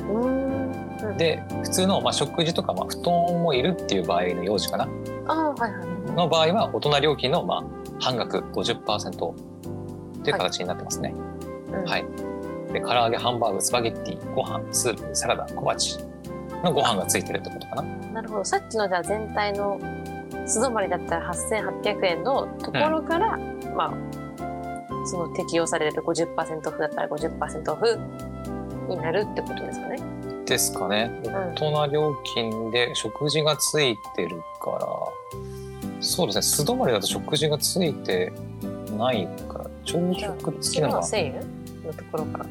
[0.09, 0.73] うん
[1.03, 1.17] うん。
[1.17, 4.89] で普通の、まあ、食事とか、まあ、布団もいるっていう場合の幼児かな。
[5.27, 6.13] ああはいはい。
[6.13, 7.65] の場合は大人料金の、まあ、
[8.01, 9.33] 半額50%
[10.21, 11.15] っていう形になってますね。
[11.73, 11.85] うん。
[11.85, 12.05] はい。
[12.73, 15.99] で唐揚げハンバーグスパゲッティご飯スープサラダ小鉢
[16.63, 17.83] のご飯がついてるってことかな。
[18.15, 18.45] なるほど。
[18.45, 19.81] さっきのじゃあ全体の
[20.47, 23.39] 素泊まりだったら8800円のところから、
[23.75, 24.18] まあ
[25.09, 27.99] その適用される50%オフだったら50%オフ
[28.89, 29.99] になるってことですかね。
[30.45, 31.11] ですかね。
[31.25, 31.33] うん。
[31.33, 34.87] 大人料金で食事がついてるから。
[36.01, 36.43] そうですね。
[36.43, 38.33] 素泊まりだと食事がついて
[38.97, 39.71] ないから。
[39.85, 41.35] 朝食付きなのか1000円
[41.85, 42.47] のところから。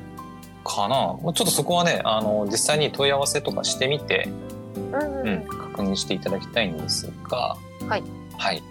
[0.64, 0.95] かな。
[0.95, 4.30] ちょっとそこはねあの実際に問い合わせとかしてみて、
[4.76, 5.28] うんうん。
[5.28, 7.55] うん、確認していただきたいんですが。
[7.88, 8.03] はい、
[8.38, 8.64] はい、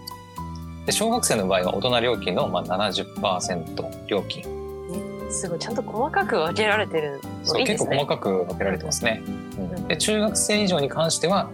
[0.86, 4.44] で小学生の場合は大人料金の、まあ、70%料金。
[5.28, 5.58] すごい。
[5.58, 7.64] ちゃんと細かく分けられてるそうね。
[7.64, 9.20] 結構細かく分けられてますね。
[9.58, 9.74] うん。
[9.74, 9.88] うん。
[9.88, 11.50] で中学生以上に関しては、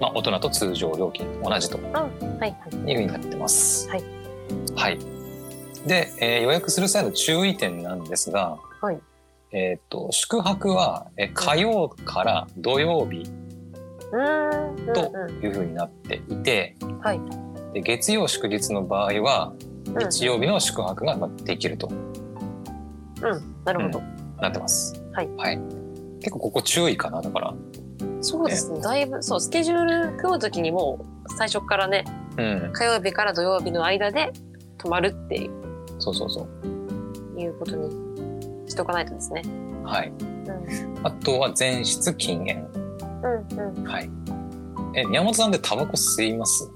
[0.00, 1.76] まあ、大人と通常料金同じと。
[1.76, 1.84] いう。
[1.84, 3.88] ふうになってます。
[3.90, 4.02] はい、
[4.74, 4.98] はい。
[5.86, 8.98] で、えー予約する際の注意点なんですが、はい。
[9.52, 13.30] えー、と宿泊は、えー火曜から土曜日
[14.94, 15.12] と
[15.42, 17.20] いうふうになっていて、はい
[17.72, 19.52] で月曜祝日の場合は
[19.86, 24.02] うん日曜日の宿泊がまあできるとうんなるほど。
[24.40, 25.00] なってます。
[25.12, 25.28] はい
[26.20, 27.54] 結構ここ注意かなだから。
[28.20, 28.80] そうですね。
[28.80, 32.04] だいぶそうスケジュール組むときにもう最初からね
[32.38, 34.32] うん、火曜日から土曜日の間で
[34.78, 35.50] 泊まるっていう
[35.98, 36.48] そうそうそ
[37.36, 37.40] う。
[37.40, 37.90] いうことに
[38.70, 39.42] しとかないとですね。
[39.84, 40.12] はい。
[40.18, 42.66] うんあとは前室禁煙。
[43.22, 43.84] うんうん。
[43.84, 44.10] はい。
[44.94, 46.70] え、宮本さんでタバコ吸います？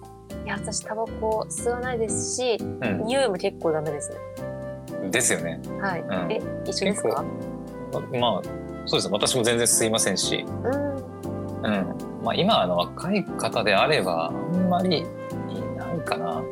[0.47, 3.05] いや私タバコ吸わないですし、うん。
[3.07, 5.11] 匂いも結構ダメですね。
[5.11, 5.61] ですよね。
[5.81, 6.01] はい。
[6.01, 7.25] うんえ一緒ですか？
[8.13, 8.43] まあ、
[8.87, 9.09] そうです。
[9.11, 10.45] 私も全然吸いませんし。
[10.47, 10.97] うん。
[10.97, 11.95] うん。
[12.23, 15.05] まあ今、あの、若い方であれば、あんまりい
[15.77, 16.43] ないかな。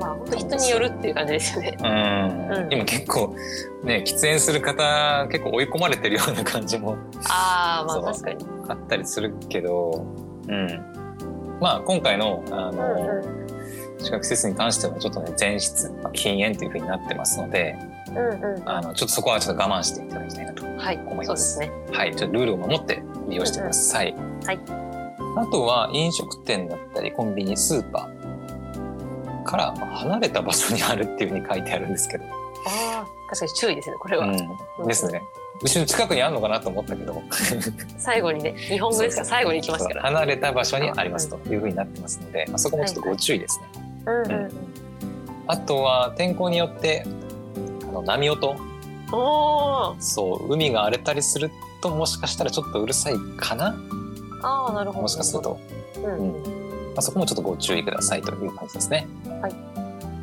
[0.00, 1.76] まあ本当人によるっていう感じですよね。
[1.78, 1.86] うん。
[2.64, 3.34] うん今結構、
[3.84, 6.96] ね、喫煙する方、結構追い込まれてるような感じも
[7.28, 8.46] ああまあ確かに。
[8.68, 10.06] あったりするけど、
[10.48, 11.07] うん。
[11.60, 13.48] まあ今回の、あうんの、うん
[14.00, 17.76] 宿泊施設に関してはちょっとね、前室、まあ禁煙というふうになってますので、
[18.10, 18.68] うんうん。
[18.68, 21.72] あの、ちょっとそこはちょっと我慢していただきたいなとはい思いまそうですすね。
[21.92, 24.14] はい、ちょっとルールを守って利用してください。
[24.44, 24.58] はい。
[25.36, 34.26] あとは飲食店だったりコンビニ、スーパーからまあ離れた場所にあるっていうふうに書いてあるんですけど、ああ確かに注意ですねこれは。
[34.26, 35.22] うん、ですね。
[35.62, 37.22] うちの近くにあるのかなと思ったけど、
[37.96, 40.02] 最後にね 日本語ですから最後に行きますから。
[40.02, 43.66] 離れた場所にありますというふうになってますので、まあ、そこもちょっとご注意ですね。
[44.06, 44.50] うんうんうん。
[45.46, 47.04] あとは天候によって
[47.88, 48.56] あの波音、
[49.12, 49.96] おお。
[49.98, 51.50] そう海が荒れたりする
[51.80, 53.74] ともしかしたらちょっとうるさいかな、
[54.42, 55.02] ああなるほど。
[55.02, 55.58] もしかすると。
[55.96, 56.32] うんうん。
[56.32, 59.08] まあ、そこもちょっとご注意くださいという感じですね。
[59.40, 59.77] はい。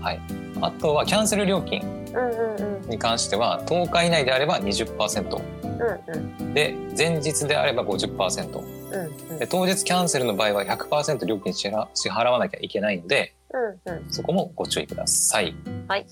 [0.06, 0.22] はい。
[0.62, 1.82] あとはキャンセル料金
[2.14, 15.56] うんうんうんに関しては10日以内であれば20%うんうんで前日であれば50%うんうんで当日キャンセルの場合は100%料金支払わなきゃいけないのでうんうんそこもご注意ください。
[15.88, 16.06] はい。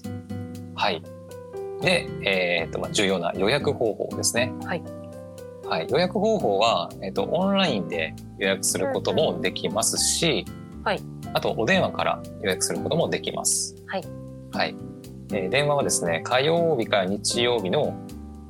[0.74, 1.04] はい。
[1.82, 4.52] で、えーとまあ、重要な予約方法ですね。
[4.66, 4.84] はい。
[5.66, 10.46] はい、予約方法は、えー、とオンラインで予約することもできますし、
[10.84, 13.76] はいあとお電話から予約することもできます。
[13.88, 14.04] はい。
[14.52, 14.76] はい。
[15.32, 17.94] えー電話はですね、火曜日から日曜日の、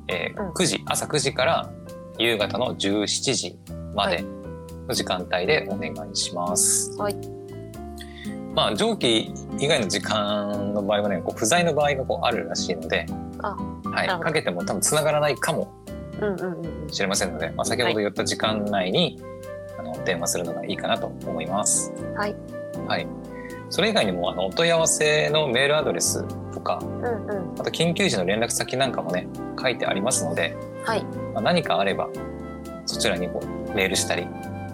[0.08, 1.70] えーうん9時、朝9時から、
[2.18, 3.58] 夕方の17時
[3.94, 4.24] まで
[4.86, 6.96] の時間帯でお願いします。
[6.98, 7.16] はい
[8.54, 13.04] まあ上記以外の時間の場合はねこう不在の場合がこうあるらしいので、
[13.40, 13.56] あ
[13.90, 15.72] はい、かけても多分繋がらないかも
[16.20, 19.20] うんうんうんしれませんので、まあ、先ほど言った時間内に、
[19.78, 21.92] あの電話するのがいいかなと思います。
[22.16, 22.36] はい。
[22.86, 23.06] はい。
[23.70, 29.28] それ以外にもあのお問い合わせのメールアドレスとか、うんうんあと緊急時の連絡先なんかもね
[29.60, 32.08] 書いてありますので、はいまあ、何かあれば
[32.84, 34.26] そちらにこうメールしたり、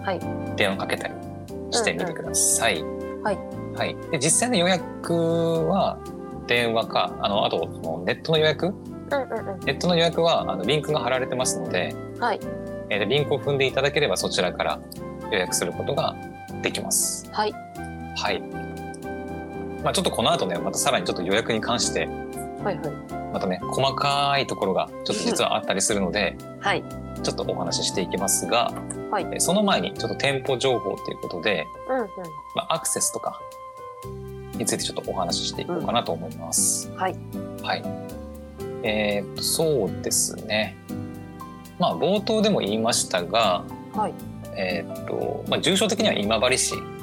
[0.03, 0.19] はい
[0.55, 1.13] 電話かけたり
[1.71, 2.83] してみてください。
[3.23, 3.37] はい。
[3.75, 3.95] はい。
[4.11, 5.13] で実際の予約
[5.67, 5.97] は
[6.47, 8.67] 電話かあのあとそのネットの予約？
[8.67, 12.39] うんうんネットの予約はあのリンクが貼られてますので、うんはい
[12.89, 14.79] えーでリンクを踏んでいただければそちらから
[15.31, 16.15] 予約することが
[16.61, 17.29] できます。
[17.31, 17.53] はい
[18.15, 18.41] はい。
[19.83, 22.05] まあちょっとこの後ねまたさらにちょっと予約に関して
[22.63, 26.83] はいはいまたね細かいところがちょっと実はあったりするのではい
[27.23, 28.71] ちょっとお話ししていきますが、
[29.09, 32.07] はいえーその前にちょっと店舗情報ということで、うんうん
[32.55, 33.39] まあ、アクセスとか
[34.53, 36.91] についてちょっとお話ししていこうかなと思います。
[36.95, 37.15] はい
[37.63, 37.83] はい。
[38.83, 40.75] えーっとそうですね。
[41.79, 43.63] まあ冒頭でも言いましたが、
[43.95, 44.13] はい
[44.55, 47.00] えーっとまあ住所的には今治市うんうんうん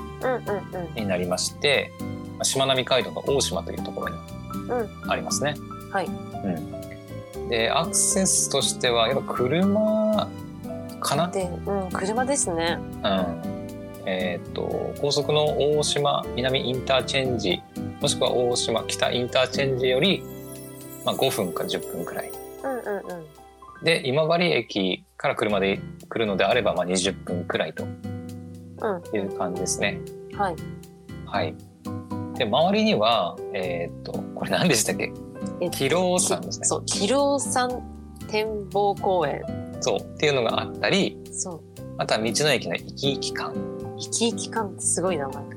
[0.94, 1.92] になりまして、
[2.36, 4.16] まあしまなみ海道の大島というところに
[4.68, 5.54] うんありますね。
[5.90, 6.10] はいう
[7.40, 7.48] ん。
[7.48, 10.28] でアクセスとしてはやっぱ車
[11.00, 11.28] かな？
[11.28, 13.42] でうん車ですねうん。
[14.06, 17.60] えーっと高速の大島南インターチェンジ
[18.00, 20.22] もしくは大島北インターチェンジより、
[21.04, 22.30] まあ、5分か10分くらい。
[22.64, 23.26] うんうんうん
[23.82, 28.17] で今治駅から車で来るのであれば、まあ、20分くらいとうん
[29.14, 30.00] いう感じですね。
[30.36, 30.56] はい
[31.26, 31.54] はい。
[32.36, 35.12] で周りにはえーっとこれ何でしたっけ？
[35.60, 36.66] えキロー山ですね。
[36.66, 37.82] そう広尾山
[38.28, 39.42] 展望公園
[39.80, 41.60] そうっていうのがあったり、そう
[41.98, 43.54] あとは道の駅の行き来館
[43.98, 45.42] 生き生き感ってすごい名前か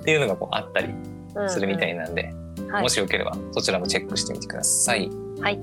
[0.00, 0.88] っていうのがこうあったり
[1.48, 5.08] するみたいな、なんで、うんうんはいもしよければそちらもチェックしてみてください。
[5.40, 5.60] はい。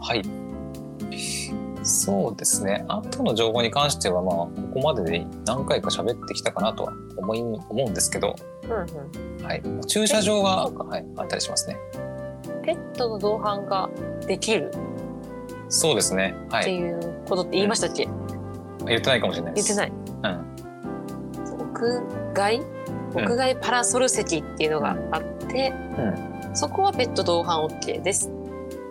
[0.00, 0.22] はい。
[1.84, 2.84] そうですね。
[2.88, 8.74] あとの情報に関してはまあここまでで何回か喋ってきたかなとは思い思うんですけど、うんう
[9.40, 9.62] んはい。
[9.86, 11.76] 駐車場は、そうかはい、あったりしますね。
[12.62, 13.90] ペットの同伴が
[14.26, 14.72] できる？
[15.68, 16.34] そうですね。
[16.48, 16.62] はい。
[16.62, 18.08] っていうことって言いましたっけ、
[18.86, 19.76] 言ってないかもしれないです。
[19.76, 20.44] 言ってないうん。
[21.60, 22.58] 屋外？
[22.58, 22.74] うん
[23.16, 25.72] 屋外パラソル席っていうのがあって、
[26.52, 28.28] そこはペット同伴 OK です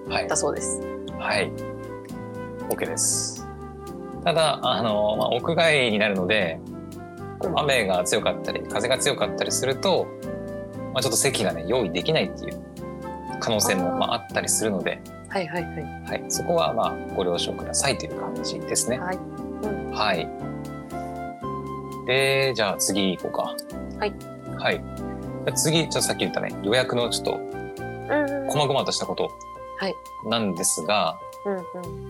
[0.08, 0.38] はいだ。
[0.38, 0.80] そうです
[1.20, 1.52] はい。
[2.70, 3.48] OK です。
[4.24, 6.60] ただ、あの、まあ、屋外になるので、
[7.40, 10.08] こううん雨が強かったり、風が強かったりすると、
[10.94, 12.62] まあ、ちょっと席がね、用意できないっていう
[13.40, 19.00] 可能性もまああったりするので、はいはいはいはい、そこはまあご了承くださいという感じですね。
[19.00, 19.20] はい
[19.94, 20.28] はい。
[22.06, 23.56] で、じゃあ次行こうか。
[24.00, 24.14] はい。
[24.58, 24.76] はい。
[24.76, 29.32] じゃあ次、ちょっとさっき言ったね、予約のちょっとうんうん細々としたこと
[29.80, 29.96] はい
[30.26, 31.64] なんですが、うんうん。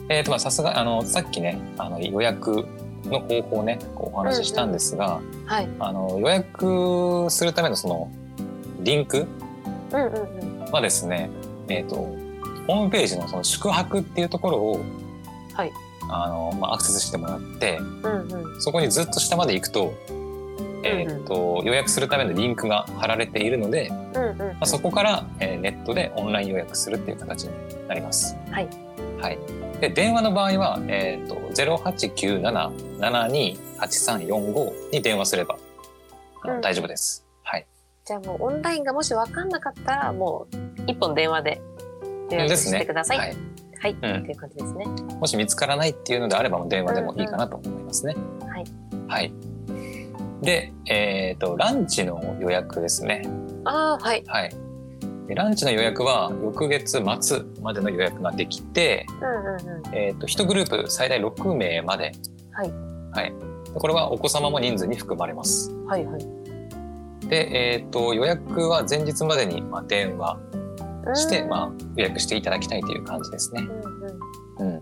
[0.10, 2.66] えーとまあさすがあのさっきねあの予約
[3.06, 5.70] の方法をねこうお話ししたんですが、はい。
[5.80, 8.12] あの予約するためのその
[8.80, 9.28] リンク
[9.92, 10.72] うんうんうん。
[10.72, 11.30] はですね、
[11.68, 11.96] えー、と
[12.68, 14.82] ホームページのその宿泊っていうところを、
[15.54, 15.72] はい。
[16.10, 18.62] あのまあ、アクセスしてもらってうんうん。
[18.62, 19.94] そこにずっと下まで行くと,、
[20.84, 27.52] えー、と予約するためのリンクが貼られているので、まうんうんあ、そこから、えーネットでオンライン予約するっていう形に
[27.88, 28.36] なります。
[28.52, 28.68] はい
[29.22, 29.40] はい、
[29.80, 31.36] で電話の場合は、えー、と
[33.00, 35.58] 0897-728345に電話すれば
[36.44, 37.26] うん大丈夫です。
[37.44, 37.66] はい、
[38.06, 40.56] じゃあもうオンラインがもし分かんなかったらもう
[40.92, 41.62] 一本電話で
[42.30, 43.18] 予約してください。
[43.18, 43.38] はい
[43.84, 44.86] はい、うんっていう感じですね。
[45.20, 48.16] もし見つからないっていうのであればもう電話でもいいかなと思いますね。
[48.48, 48.66] はい。
[49.10, 49.34] はい。
[50.44, 53.24] で、えっ、と、ランチの予約ですね。
[53.64, 54.24] ああはい。
[54.28, 54.52] はい。
[55.28, 59.96] でランチの予約は翌月末までの予約ができて、うんうんうん。
[59.96, 62.12] えっ、と、1グループ最大6名まで。
[62.52, 62.74] はい。
[63.12, 63.34] はい。
[63.74, 65.74] でこれはお子様も人数に含まれます。
[65.88, 66.28] はいはい。
[67.28, 70.38] で、えっ、と、予約は前日までに、まあ、電話
[71.16, 73.62] して、うんまあ、予約していただきたいという感じですね。
[74.60, 74.82] うんうんうん。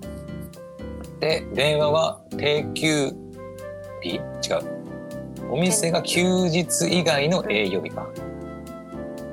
[1.20, 3.14] で、電話は定休
[4.02, 4.81] 日違う。
[5.52, 8.08] お店が休日以外の営業日か。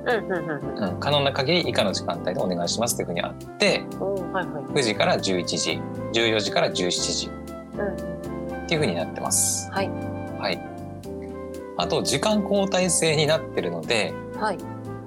[0.06, 4.32] うんうんうんうん、可能な限り以下の時間帯でお願いしますというふうにあって、うん。
[4.32, 4.64] はいはい。
[4.64, 5.80] 9時から11時、
[6.12, 7.30] 14時から17時
[7.78, 9.70] うんっていうふうになってます。
[9.70, 9.90] はい
[10.38, 10.60] はい。
[11.76, 14.58] あと、時間交代制になってるので、はい。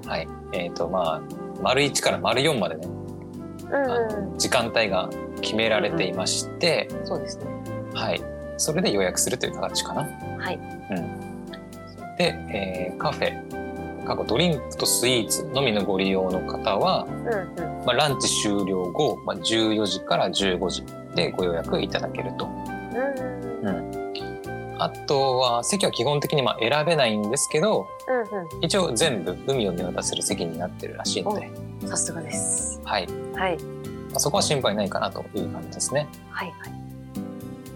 [0.06, 0.28] はい。
[0.54, 1.22] えっ、と、まあ、
[1.62, 2.88] 丸1から丸4までね、
[3.72, 5.10] ううん時間帯が
[5.42, 7.46] 決められていまして、うん、そうですね。
[7.94, 8.22] はい、
[8.58, 10.04] それで予約するという形かな。
[10.38, 10.81] はい。
[12.18, 13.62] で、えーカフェ
[14.06, 17.86] 過去ドリンクとスイーツのみのご利用の方は、うんうん。
[17.86, 20.84] まあ、ランチ終了後、まあ、14時から15時
[21.16, 22.46] でご予約いただけると。
[22.46, 24.02] うんうん
[24.80, 31.52] あとは席は基本的にまあ選べないんですけどうん一応全部海を見渡せる席になってるらしいので、
[31.84, 31.88] うん。
[31.88, 32.82] さすがです。
[32.84, 33.58] はいはい
[34.12, 36.08] まあ、そこは心配ないかなという感じですね。
[36.32, 36.81] はいはい。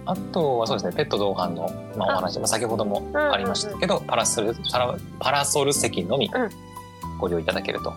[0.05, 4.55] あとはそうですねペット同伴の、まあ、お話、まあ、先ほどもありましたけど、パラソル
[5.19, 6.49] パラソル席のみうん
[7.17, 7.93] ご利用いただけると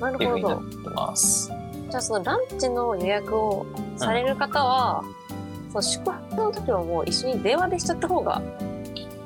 [0.00, 0.64] なるほどいうふうになっ。
[0.64, 1.50] てます。
[1.90, 3.66] じゃあそのランチの予約を
[3.96, 5.04] される方は、
[5.70, 8.42] その宿泊の時はもう一緒に電話でしちゃった方が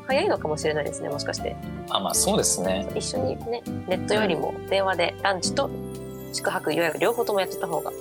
[0.07, 1.57] 早いのかもしれないですねもしかして
[1.89, 2.89] あまあそうですね。
[2.95, 5.71] 一緒にねネットよりも電話でランチと
[6.33, 7.93] 宿泊予約両方ともやっちゃった方が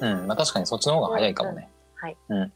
[0.00, 1.68] うん、まあ確かにそっちの方が早いかもね。
[1.94, 2.52] はい、うん。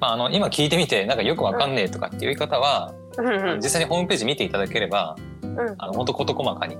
[0.00, 6.76] まああの今聞いてみてなんかよくわかんねえとかっていう方は、うんうん実際にホームページ見ていただければうんあの本当事細かに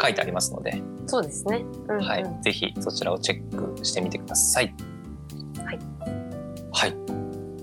[0.00, 4.74] 書いてありますので、そうですね、うんうんはい、ぜひそちらをチェックしてみてください。
[5.64, 5.78] はい。
[6.72, 6.96] はい。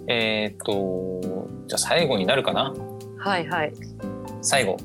[0.08, 1.22] えっ、と
[1.68, 2.74] じゃあ最後になるかな？
[3.18, 3.74] はいはい
[4.42, 4.78] 最後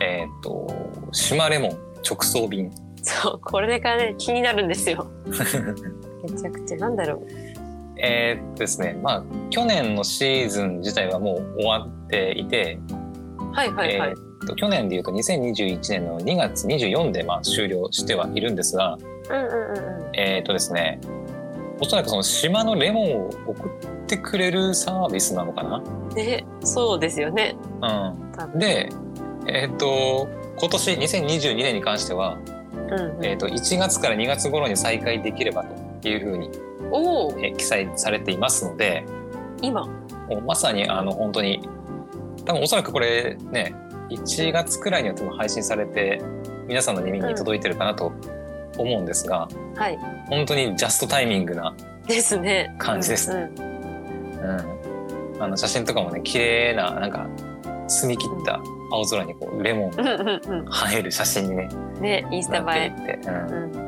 [0.00, 0.66] えっ、と
[1.12, 1.70] 島レモン
[2.04, 2.70] 直送便。
[3.02, 7.26] そうこれがね気になるんですよ めちゃくちゃなんだろう
[7.98, 12.78] えーっとですねまあ去年のシーズン自体はもう終わっていて、
[13.52, 18.96] はいはいはい、えーっと去年でいうと2021年の2月24でまあ終了してはいるんですが、
[19.30, 20.16] うんうんうんうん。
[20.16, 21.00] えーっとですね
[21.80, 25.80] おそらくその島のレモンを送ってくれるサービスなのかな？
[26.12, 27.56] でそうですよね。
[27.80, 28.58] う多ん、分。
[28.58, 28.88] で、
[29.46, 30.28] えーっと
[30.58, 32.36] 今年2022年に関しては、
[32.90, 33.24] うんうん。
[33.24, 35.64] えーっと1月から2月頃に再開できれば
[36.02, 36.50] というふうに、
[36.90, 39.04] おおえー記載されていますので。
[39.62, 39.86] 今。
[39.86, 41.66] もうまさにあの本当に
[42.44, 43.74] 多分おそらくこれね
[44.10, 46.20] 1月くらいには多分配信されて
[46.66, 48.12] 皆さんの耳に届いてるかなと
[48.76, 49.98] 思うんですが、はい。
[50.28, 51.74] 本当にジャストタイミングな、
[52.06, 52.74] ですね。
[52.78, 53.32] 感じです。
[53.32, 55.34] うんうん。
[55.36, 57.26] うん、あの写真とかもね綺麗ななんか
[57.88, 58.60] 澄み切った
[58.92, 63.87] 青空にこうレモンうんうん映える写真にねうんねインスタ映って、うえん、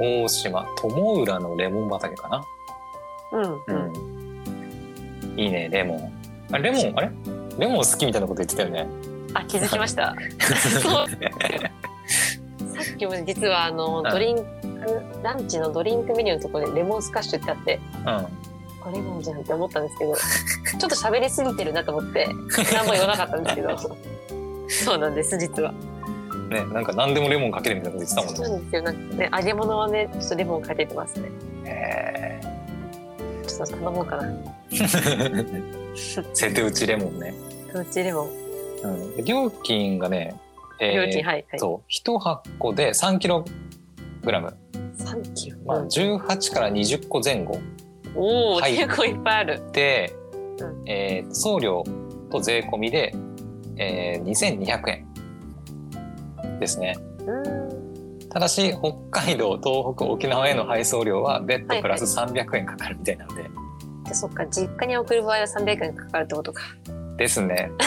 [0.00, 2.44] 大島友浦のレモン畑かな、
[3.32, 5.36] うんううん。
[5.36, 6.12] ん、いいねレモン。
[6.52, 7.10] あレモンあれ？
[7.58, 8.86] レモン好きみたいなこと言ってたよね。
[9.34, 10.14] あ気づきました。
[10.48, 10.82] そう。
[10.82, 11.04] さ
[12.94, 14.04] っきも実はあのん。
[14.04, 14.44] ドリンク
[15.22, 18.26] ランチのドリンクメニューのところでレモンスカッシュってあってうん。
[18.80, 22.28] これレモンじゃんって思ったんですけどちょっと喋りすぎてるなと思って
[22.72, 23.76] 何も言わなかったんですけど。
[24.68, 25.72] そうなんです実は
[26.48, 28.36] ね、なんか何でもレモンかけるみたいなこと言ってたもんね。
[28.36, 28.82] そうなんですよ。
[28.82, 31.28] なんかね揚げ物はねちょっとレモンかけてますね。
[31.64, 32.40] へ
[33.46, 34.22] ちょっと頼もうかな。
[34.70, 35.66] ー
[36.34, 37.34] 瀬戸内レモンね。
[37.74, 38.28] うちレモン。
[38.82, 40.34] うん、料金がね、
[40.80, 41.58] えー料金はいはい。
[41.58, 43.44] そう一箱で3キロ
[44.22, 44.54] グラム、
[44.98, 45.86] 3キロ、まあうん。
[45.88, 47.58] 18から20個前後。
[48.14, 49.62] おお、はい結構いっぱいある。
[49.72, 50.14] で、
[50.60, 50.88] うん。
[50.88, 51.84] えー送料
[52.30, 53.14] と税込みで、
[53.76, 55.05] えー、2200円
[56.58, 56.96] ですね。
[57.26, 57.66] うん
[58.36, 66.62] ただし北海道東北沖縄への配送料は別途プラス300円かかるみたいなので、じゃあそっか実家に送る場合は300円かかるってことか
[67.16, 67.70] ですね。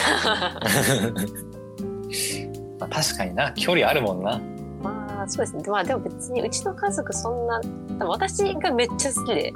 [2.80, 4.42] まあ、確かにな距離あるもんな。
[4.82, 7.62] まあそうですねまあでも別にうちの家族そんな
[8.00, 9.54] 多分私がめっちゃ好きで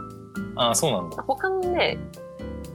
[0.56, 1.24] ああそうなんだ。
[1.26, 1.98] 他のね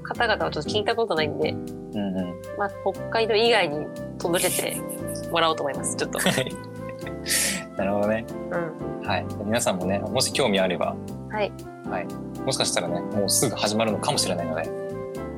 [0.03, 1.55] 方々はちょっと聞いたことないんで、
[1.99, 2.35] うんうん。
[2.57, 3.87] まあ、北海道以外に
[4.19, 4.77] 届けて
[5.31, 6.19] もらおうと思いますちょっと、
[7.77, 8.25] なるほどね。
[8.51, 9.27] うん、はい。
[9.45, 10.97] 皆さんもね、もし興味あれば、
[11.31, 11.53] はい
[11.91, 12.07] はい。
[12.45, 14.71] もしかしたらね、もうすぐ始まるのかもしれないので、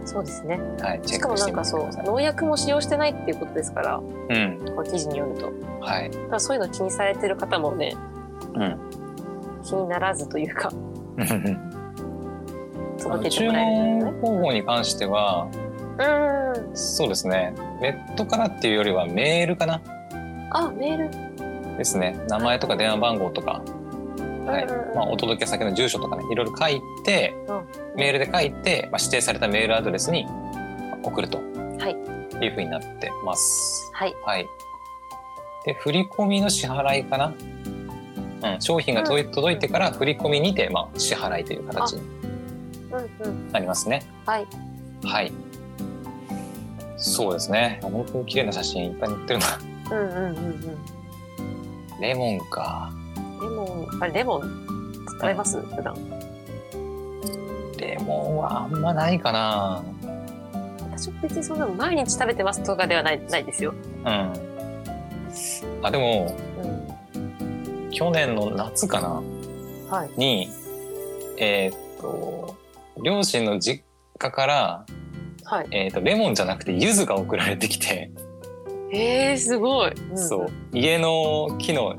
[0.04, 1.00] そうですねはい。
[1.04, 1.88] しかもなんかそう。
[2.04, 4.00] 農薬も使用してないっていうことですからう
[4.34, 4.58] ん。
[4.64, 6.10] この記事によるとはい。
[6.30, 7.96] だそういうの気にされてる方もね
[8.54, 8.78] うん。
[9.62, 10.72] 気にならずというか
[12.98, 15.69] 届けてもらえるんだよね文方法に関しては、うん
[16.74, 17.54] そうですね。
[17.80, 19.80] ネットからっていうよりはメールかな
[20.50, 22.18] あメールですね。
[22.28, 23.62] 名前とか電話番号とか、
[24.46, 27.64] はいまあ、お届け先の住所とかね、いろいろ書いて、うん。
[27.96, 30.26] メールで書いて、まあ、指定されたメールアドレスに
[31.02, 33.90] 送るとはいいうふうになってます。
[33.94, 34.46] はいはい。
[35.66, 37.34] で、振り込みの支払いかな。
[38.42, 42.00] うん、商品が届いてから振り込みにて、まあ、支払いという形に
[43.52, 44.02] なりますね。
[44.24, 44.46] はい
[45.04, 45.32] はい。
[47.00, 47.80] そうですね。
[47.82, 49.46] 本当に綺麗な写真いっぱい載ってるな。
[49.90, 52.00] うんうんうんうん。
[52.00, 52.92] レモンか。
[53.40, 54.42] レモンあれレモン
[55.06, 55.60] 食べます？
[55.60, 55.94] 普段。
[57.78, 59.82] レモンはあんまないかな。
[60.82, 63.72] 私は別にそんな毎日食べてますとかではないないですよ、
[64.04, 64.32] うん。
[65.82, 69.22] あでもうん、去年の夏かな。
[69.88, 70.10] はい。
[70.18, 70.50] に
[71.38, 72.56] えーっと
[73.02, 73.82] 両親の実
[74.18, 74.84] 家から、
[75.50, 75.66] はい。
[75.72, 78.12] えーっとレモンじゃなくて柚子が送られてきて、
[78.92, 80.48] えー、すごい、んそう。
[80.72, 81.96] 家の木の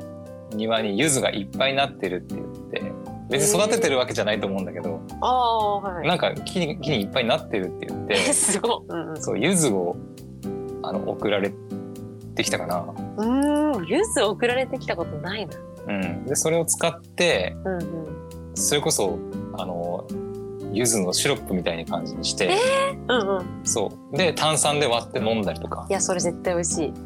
[0.54, 2.92] 庭に柚子がいっぱいになってるって言って。
[3.30, 6.08] 別に育ててるわけじゃないと思うんだけど、ああはい。
[6.08, 9.96] なんか木に木にいっぱいになってるって言っえてすごい、うんうん、そう柚子を
[10.84, 11.54] あの送られ
[12.36, 12.80] てきたかな。
[12.80, 15.58] うーん、ユズ送られてきたことないな。
[15.88, 17.92] うん、でそれを使ってうんうん。
[18.54, 19.18] それこそ
[19.58, 20.06] あの
[20.72, 22.58] 柚子のシロップみたいな感じにして、
[23.08, 23.46] うんうん。
[23.64, 26.94] そうで炭酸で割って飲んだりとかいや、それ絶対美味しい。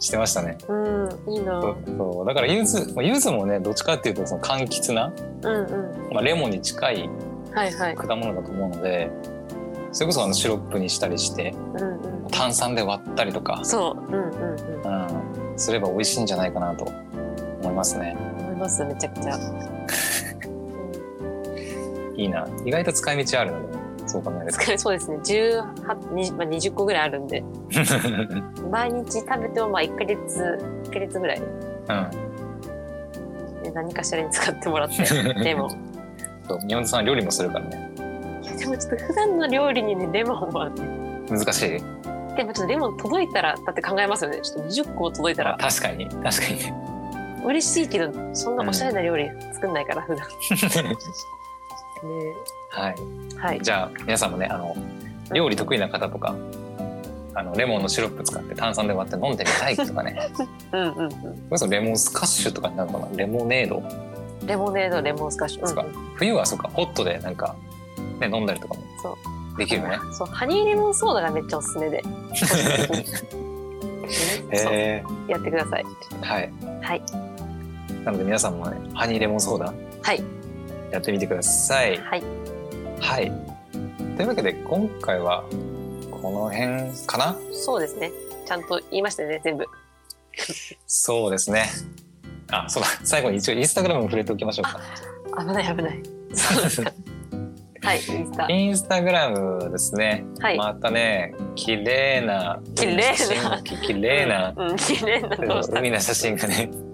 [0.00, 0.56] してましたね。
[0.66, 1.60] うん、いいな。
[1.60, 5.12] そうそうだから柚子まあ柚子もねどっちかっていうとその柑橘な、
[5.42, 6.14] うんうん。
[6.14, 7.10] まあ、レモンに近い
[7.52, 7.94] はいはい。
[7.94, 9.10] 果物だと思うので
[9.92, 12.28] それこそあのシロップにしたりしてうんうん。
[12.30, 15.52] 炭酸で割ったりとか、そう、うんうんうん。
[15.52, 16.84] うん、すれば美味しいんじゃないかなと
[17.62, 18.16] 思いますね。
[18.38, 19.38] 思います、めちゃくちゃ。
[22.20, 24.78] いいな意外と使い道あるのでそう考えると。
[24.78, 25.18] そうですね。
[25.22, 27.44] 十八、二、まあ、二十個ぐらいあるんで。
[28.70, 31.38] 毎日食べても、まあ、一ヶ月、一ヶ月ぐらい。
[31.38, 32.10] うん
[33.62, 34.96] で何かしらに使ってもらって。
[35.44, 35.70] レモン。
[36.48, 37.90] そう宮本さん料理もするからね
[38.42, 40.82] いや、でも、ちょっと普段の料理にね、レモンは、ね。
[41.30, 41.70] 難しい？
[42.36, 44.40] でも、ちょっとレモン届いたら、だって考えますよね。
[44.42, 45.56] ちょっと二十個届いたら。
[45.60, 50.26] 確かに確かに嬉しいけどそんなおしゃれな料理作んないから、普段
[52.06, 52.34] ね
[52.70, 52.94] はい
[53.36, 53.60] はい。
[53.62, 54.76] じゃあ皆さんもねあの
[55.32, 56.34] 料理得意な方とか
[57.34, 60.30] あのレモンのシロップ使って炭酸で割って飲んでみたいとかね。
[60.72, 61.08] うんうん
[61.50, 61.70] うん。
[61.70, 63.16] レモンスカッシュとかになるのかな？
[63.16, 63.82] レモネード？
[64.46, 66.14] レモネードレモンスカッシュ、うんうん。
[66.16, 67.54] 冬はそうかホットでなんか、
[68.18, 69.10] ね、飲んだりとかもそ
[69.54, 69.58] う。
[69.58, 69.98] できるよね。
[70.12, 72.02] そうハニーレモンソーダがめっちゃおすすめで。
[72.02, 72.56] 個人
[72.88, 73.06] 的に
[74.58, 74.72] そう。
[74.72, 75.86] へやってください。
[76.22, 76.52] えはい。
[76.82, 77.02] はい。
[78.04, 79.72] なので皆さんもねハニーレモンソーダ。
[80.02, 80.22] はい
[80.90, 81.98] やってみてください。
[81.98, 82.22] はい。
[83.00, 83.32] はい。
[84.16, 85.44] というわけで今回は
[86.10, 87.36] この辺かな？
[87.52, 88.10] そうですね。
[88.46, 89.66] ちゃんと言いましたよね全部。
[90.86, 91.66] そうですね。
[92.50, 92.88] あそうだ。
[93.04, 94.80] 最後に一応インスタグラムも触れておきましょうか。
[95.38, 96.02] 危ない危ない。
[96.34, 96.92] そうですか
[97.82, 98.50] はいインスタ。
[98.50, 100.26] インスタグラムですね。
[100.40, 100.58] はい。
[100.58, 102.60] またね、綺麗な。
[102.74, 102.96] 綺麗
[103.42, 103.62] な。
[103.62, 104.52] 綺麗な。
[104.56, 106.89] うん綺麗な海の写真がね、うん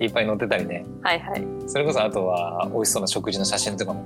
[0.00, 0.84] いっぱい載ってたりね。
[1.02, 1.46] はいはい。
[1.66, 4.04] それこそあとは美味しそうな食事の写真とかも、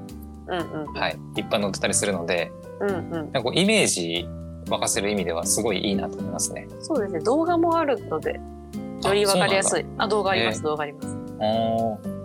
[0.49, 0.93] うんうん。
[0.95, 3.11] はい、いっぱい載ってたりするので、うんうん。
[3.11, 4.29] なんかこうイメージ
[4.67, 6.67] 沸かせる意味ではすごいいいなと思いますね。
[6.81, 7.21] そうですね。
[7.21, 8.41] 動画もあるので
[9.05, 9.83] よりわかりやすい。
[9.83, 11.09] いあ動画あります、え動画あります。
[11.41, 12.19] あー。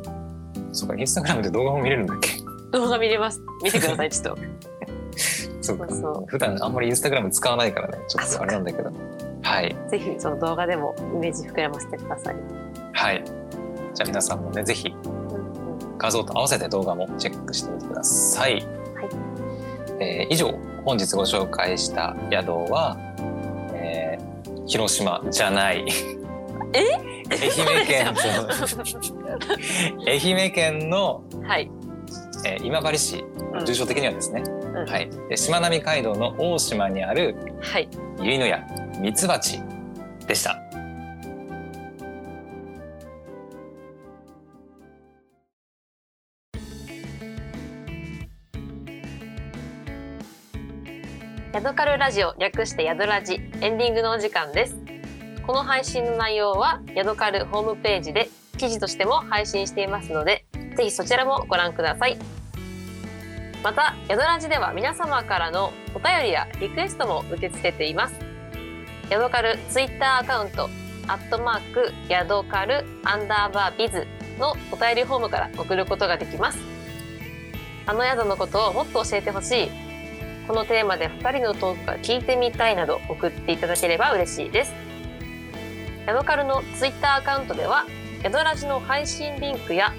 [0.71, 2.29] そうか、インスタグラムで動画も見れるんだっけ？
[2.71, 3.41] 動画見れます。
[3.63, 4.41] 見てくださいちょっと。
[5.61, 5.87] そうか。
[5.89, 8.91] そう普段あんまりインスタグラム使わないからね、ちょっとあれなんだけど。
[9.43, 12.35] はい、ぜひその動画でもイメージ膨らませてください。
[12.93, 13.23] はい。
[13.25, 14.93] じゃあ皆さんもね、ぜひ
[15.97, 18.65] 画像と合わせて動画もチェックしてみてください。
[19.99, 20.53] えー以上
[20.85, 22.97] 本日ご紹介した宿は、
[23.73, 24.33] えー
[24.65, 25.85] 広島じゃない。
[26.73, 26.81] え？
[27.29, 28.13] 愛媛県
[30.07, 31.69] 愛媛県の、はい。
[32.45, 37.87] えー今治市うん住所的にはですね、うんはい、でしまなみ海道の大島にあるはい。
[38.19, 38.65] 結の屋
[38.99, 39.61] ミツバチ
[40.27, 40.59] でした。
[51.53, 54.75] ヤドカルラジオ略してヤドラジエンディングのお時間です。
[55.45, 58.27] この配信の内容はヤドカルホームページで
[58.57, 60.45] 記事としても配信していますので、
[60.75, 62.17] ぜひそちらもご覧ください。
[63.61, 68.15] また、ヤドラジでは皆様からのお便りやリクエストも受け付けています。
[69.11, 70.71] ヤドカルツイッターアカウント、
[71.07, 74.07] アットマーク、ヤドカルアンダーバービズ
[74.39, 76.57] のお便りフォームから送ることができます。
[77.85, 79.92] あの宿のことをもっと教えてほしい。
[80.47, 84.73] このテーマで2人のトークが聞いてみたいなど送っていただければ嬉しいです。
[86.05, 87.85] ヤドカルのツイッターアカウントでは、
[88.23, 89.93] ヤドラジの配信リンクや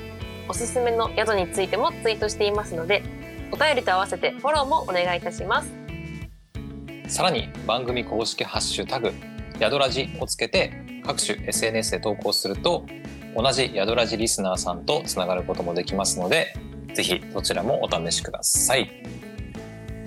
[0.48, 3.02] おすすめの宿についてもツイートしていますので、
[3.50, 5.84] お便りと合わせてフォローもお願いいたします。
[7.08, 9.12] さらに番組公式ハッシュタグ
[9.58, 10.72] ヤドラジをつけて
[11.04, 12.86] 各種 SNS で投稿すると
[13.36, 16.54] 同じヤドラジリスナーさんとつながることもできますので
[16.94, 18.90] ぜひどちらもお試しください。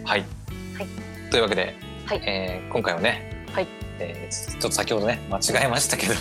[0.08, 0.88] はい、はい
[1.30, 3.68] というわけで、はいえー今回はね、はい
[4.00, 6.14] えーちょっと先ほどね間違えましたけど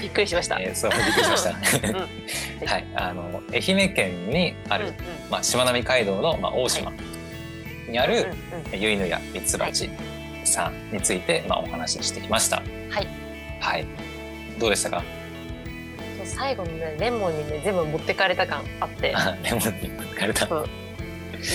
[0.00, 0.58] びっくりしました。
[0.60, 1.50] えーそうびっくりしました。
[1.54, 4.96] んはい、あの愛媛県にある、うんうん
[5.30, 6.92] まあしまなみ海道のまあ大島
[7.88, 9.88] にある、うんうんゆいぬやミツバチ
[10.44, 12.56] さんについて、まあ、お話ししてきました。
[12.56, 12.62] は
[13.00, 13.06] い。
[13.60, 13.86] はい。
[14.58, 15.04] どうでしたか？
[16.24, 20.48] 最後のねレモンにね全部持ってかれた感あって、あ レモンに抜かれた。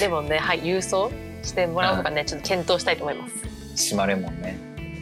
[0.01, 1.11] レモンねはい郵送
[1.43, 3.34] してもらうのかねちょっと検討したいと思います。
[3.75, 4.57] 島レモンね。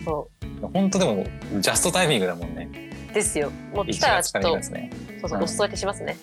[0.05, 0.29] そ
[0.73, 1.25] 本当でも
[1.59, 2.69] ジャストタイミングだもんね。
[3.11, 3.51] うですよ。
[3.73, 4.91] もう来1たらちょっとね。
[5.21, 6.17] そうそううんお裾分けしますね。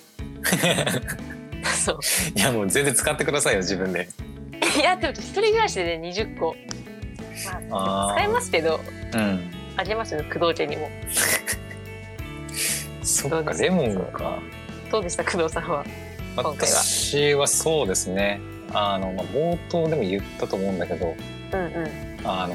[1.85, 1.99] そう。
[2.37, 4.09] いやもう全然使ってくださいよ自分で。
[4.77, 6.55] いやでも一人暮らしでね20個、
[7.71, 8.81] まあ、使えますけど
[9.15, 9.51] うん。
[9.77, 10.89] あげますよ工藤家にも。
[13.03, 14.39] そっかレモンか。
[14.91, 15.85] どうでした工藤さんは？
[16.43, 18.41] 私はそうですね。
[18.73, 21.15] あのまあ冒頭でも言ったと思うんだけど、
[21.53, 22.55] うんうんあの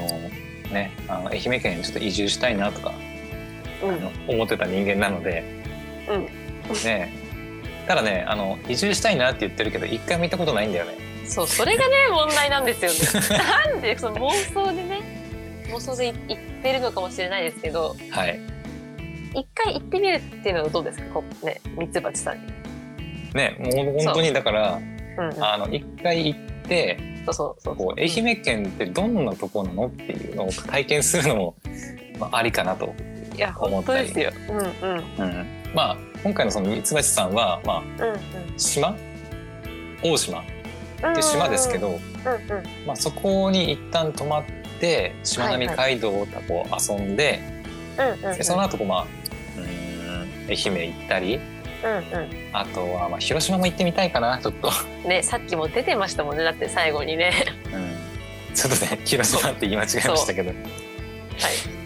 [0.72, 2.92] ねあの愛媛県にちょっと移住したいなとか
[3.82, 5.44] うあの思ってた人間なので、
[6.08, 7.12] うんね
[7.86, 10.96] ただねあの移住したいなって言ってるけど一回も行ったことないんだよね。
[11.26, 12.98] そうそれがね問題なんですよね。
[13.38, 18.40] なんでその妄想でね妄想でい言ってるのかもしれないですけどはい。
[19.34, 21.04] 一回行ってみるっていうのはどうですか？
[21.14, 22.52] こうねミツバチさんに。
[23.34, 24.80] ねもう本当にだから
[25.18, 25.22] う。
[25.22, 31.54] んうん、あの一回行ってそうそうそうこう愛媛県ってどんなとこなのっていうのを体験するのも、
[32.18, 32.92] まあ、ありかなと。
[33.34, 34.08] いや思ったり。
[34.08, 34.32] 本当ですよ。
[34.48, 35.30] うんうん。
[35.30, 38.96] うん、まあ今回のそのミツバチさんは、まあ、うん島？
[40.02, 40.40] 大島。
[40.40, 40.42] っ
[41.04, 41.14] うん。
[41.14, 42.00] て島ですけど、うんうん。
[42.86, 44.44] まあ、そこに一旦泊まっ
[44.80, 47.40] てしまなみ海道をこう遊んで,、
[47.98, 49.06] うんうんでその後こうまあ
[49.56, 51.53] うーん愛媛行ったりうん
[52.52, 54.70] あとはまあ広島も行ってみたいかなちょっと、
[55.04, 55.08] うん。
[55.10, 56.44] ねさっきも出てましたもんね。
[56.44, 57.32] だって最後にね。
[58.48, 60.50] うん、ちょっとね広島って言い間違えましたけど。
[60.50, 60.58] はい。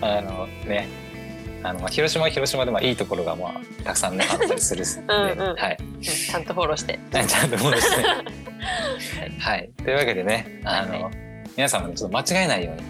[0.00, 0.88] あのね
[1.62, 5.12] あのまあ広島は広島でまあいいところがまあたくさんねあったりする んで。
[5.12, 5.56] うんうん。
[5.56, 6.98] はい、うんちゃんとフォローして。
[7.12, 8.04] ちゃんと戻して。
[9.40, 11.10] はい、というわけでね、あの、は
[11.56, 12.82] 皆さんもちょっと間違えないように。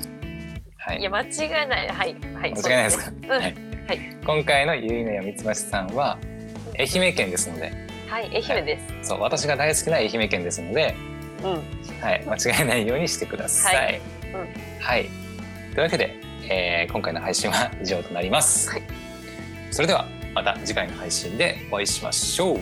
[0.79, 1.01] はい。
[1.01, 1.89] い、や間違いない。
[1.89, 2.17] はい。
[2.35, 2.53] はい。
[2.53, 3.13] 間違いないですか？
[3.23, 3.31] うん。
[3.31, 3.55] はい。
[4.27, 6.19] 今回のゆいねやみつばしさんは
[6.79, 7.73] 愛媛県ですので、
[8.09, 9.09] はい愛媛です。
[9.09, 10.95] そう私が大好きな愛媛県ですので、
[11.43, 11.51] うん。
[12.01, 13.77] はい、間違えないようにしてください。
[13.77, 14.01] はい
[14.81, 15.09] はい、
[15.75, 16.17] というわけで、
[16.49, 18.71] えー今回の配信は以上となります。
[18.71, 18.83] はい
[19.71, 22.61] それではまた次回の配信でお会いしましょう。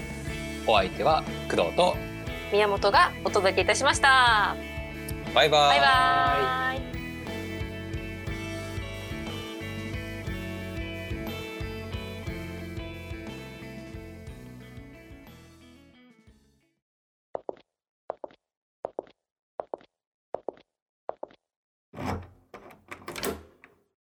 [0.67, 1.97] お相手は工藤と
[2.53, 4.57] 宮本がお届けいたしました。
[5.35, 5.69] バイバイ。
[5.69, 6.96] バイバイ。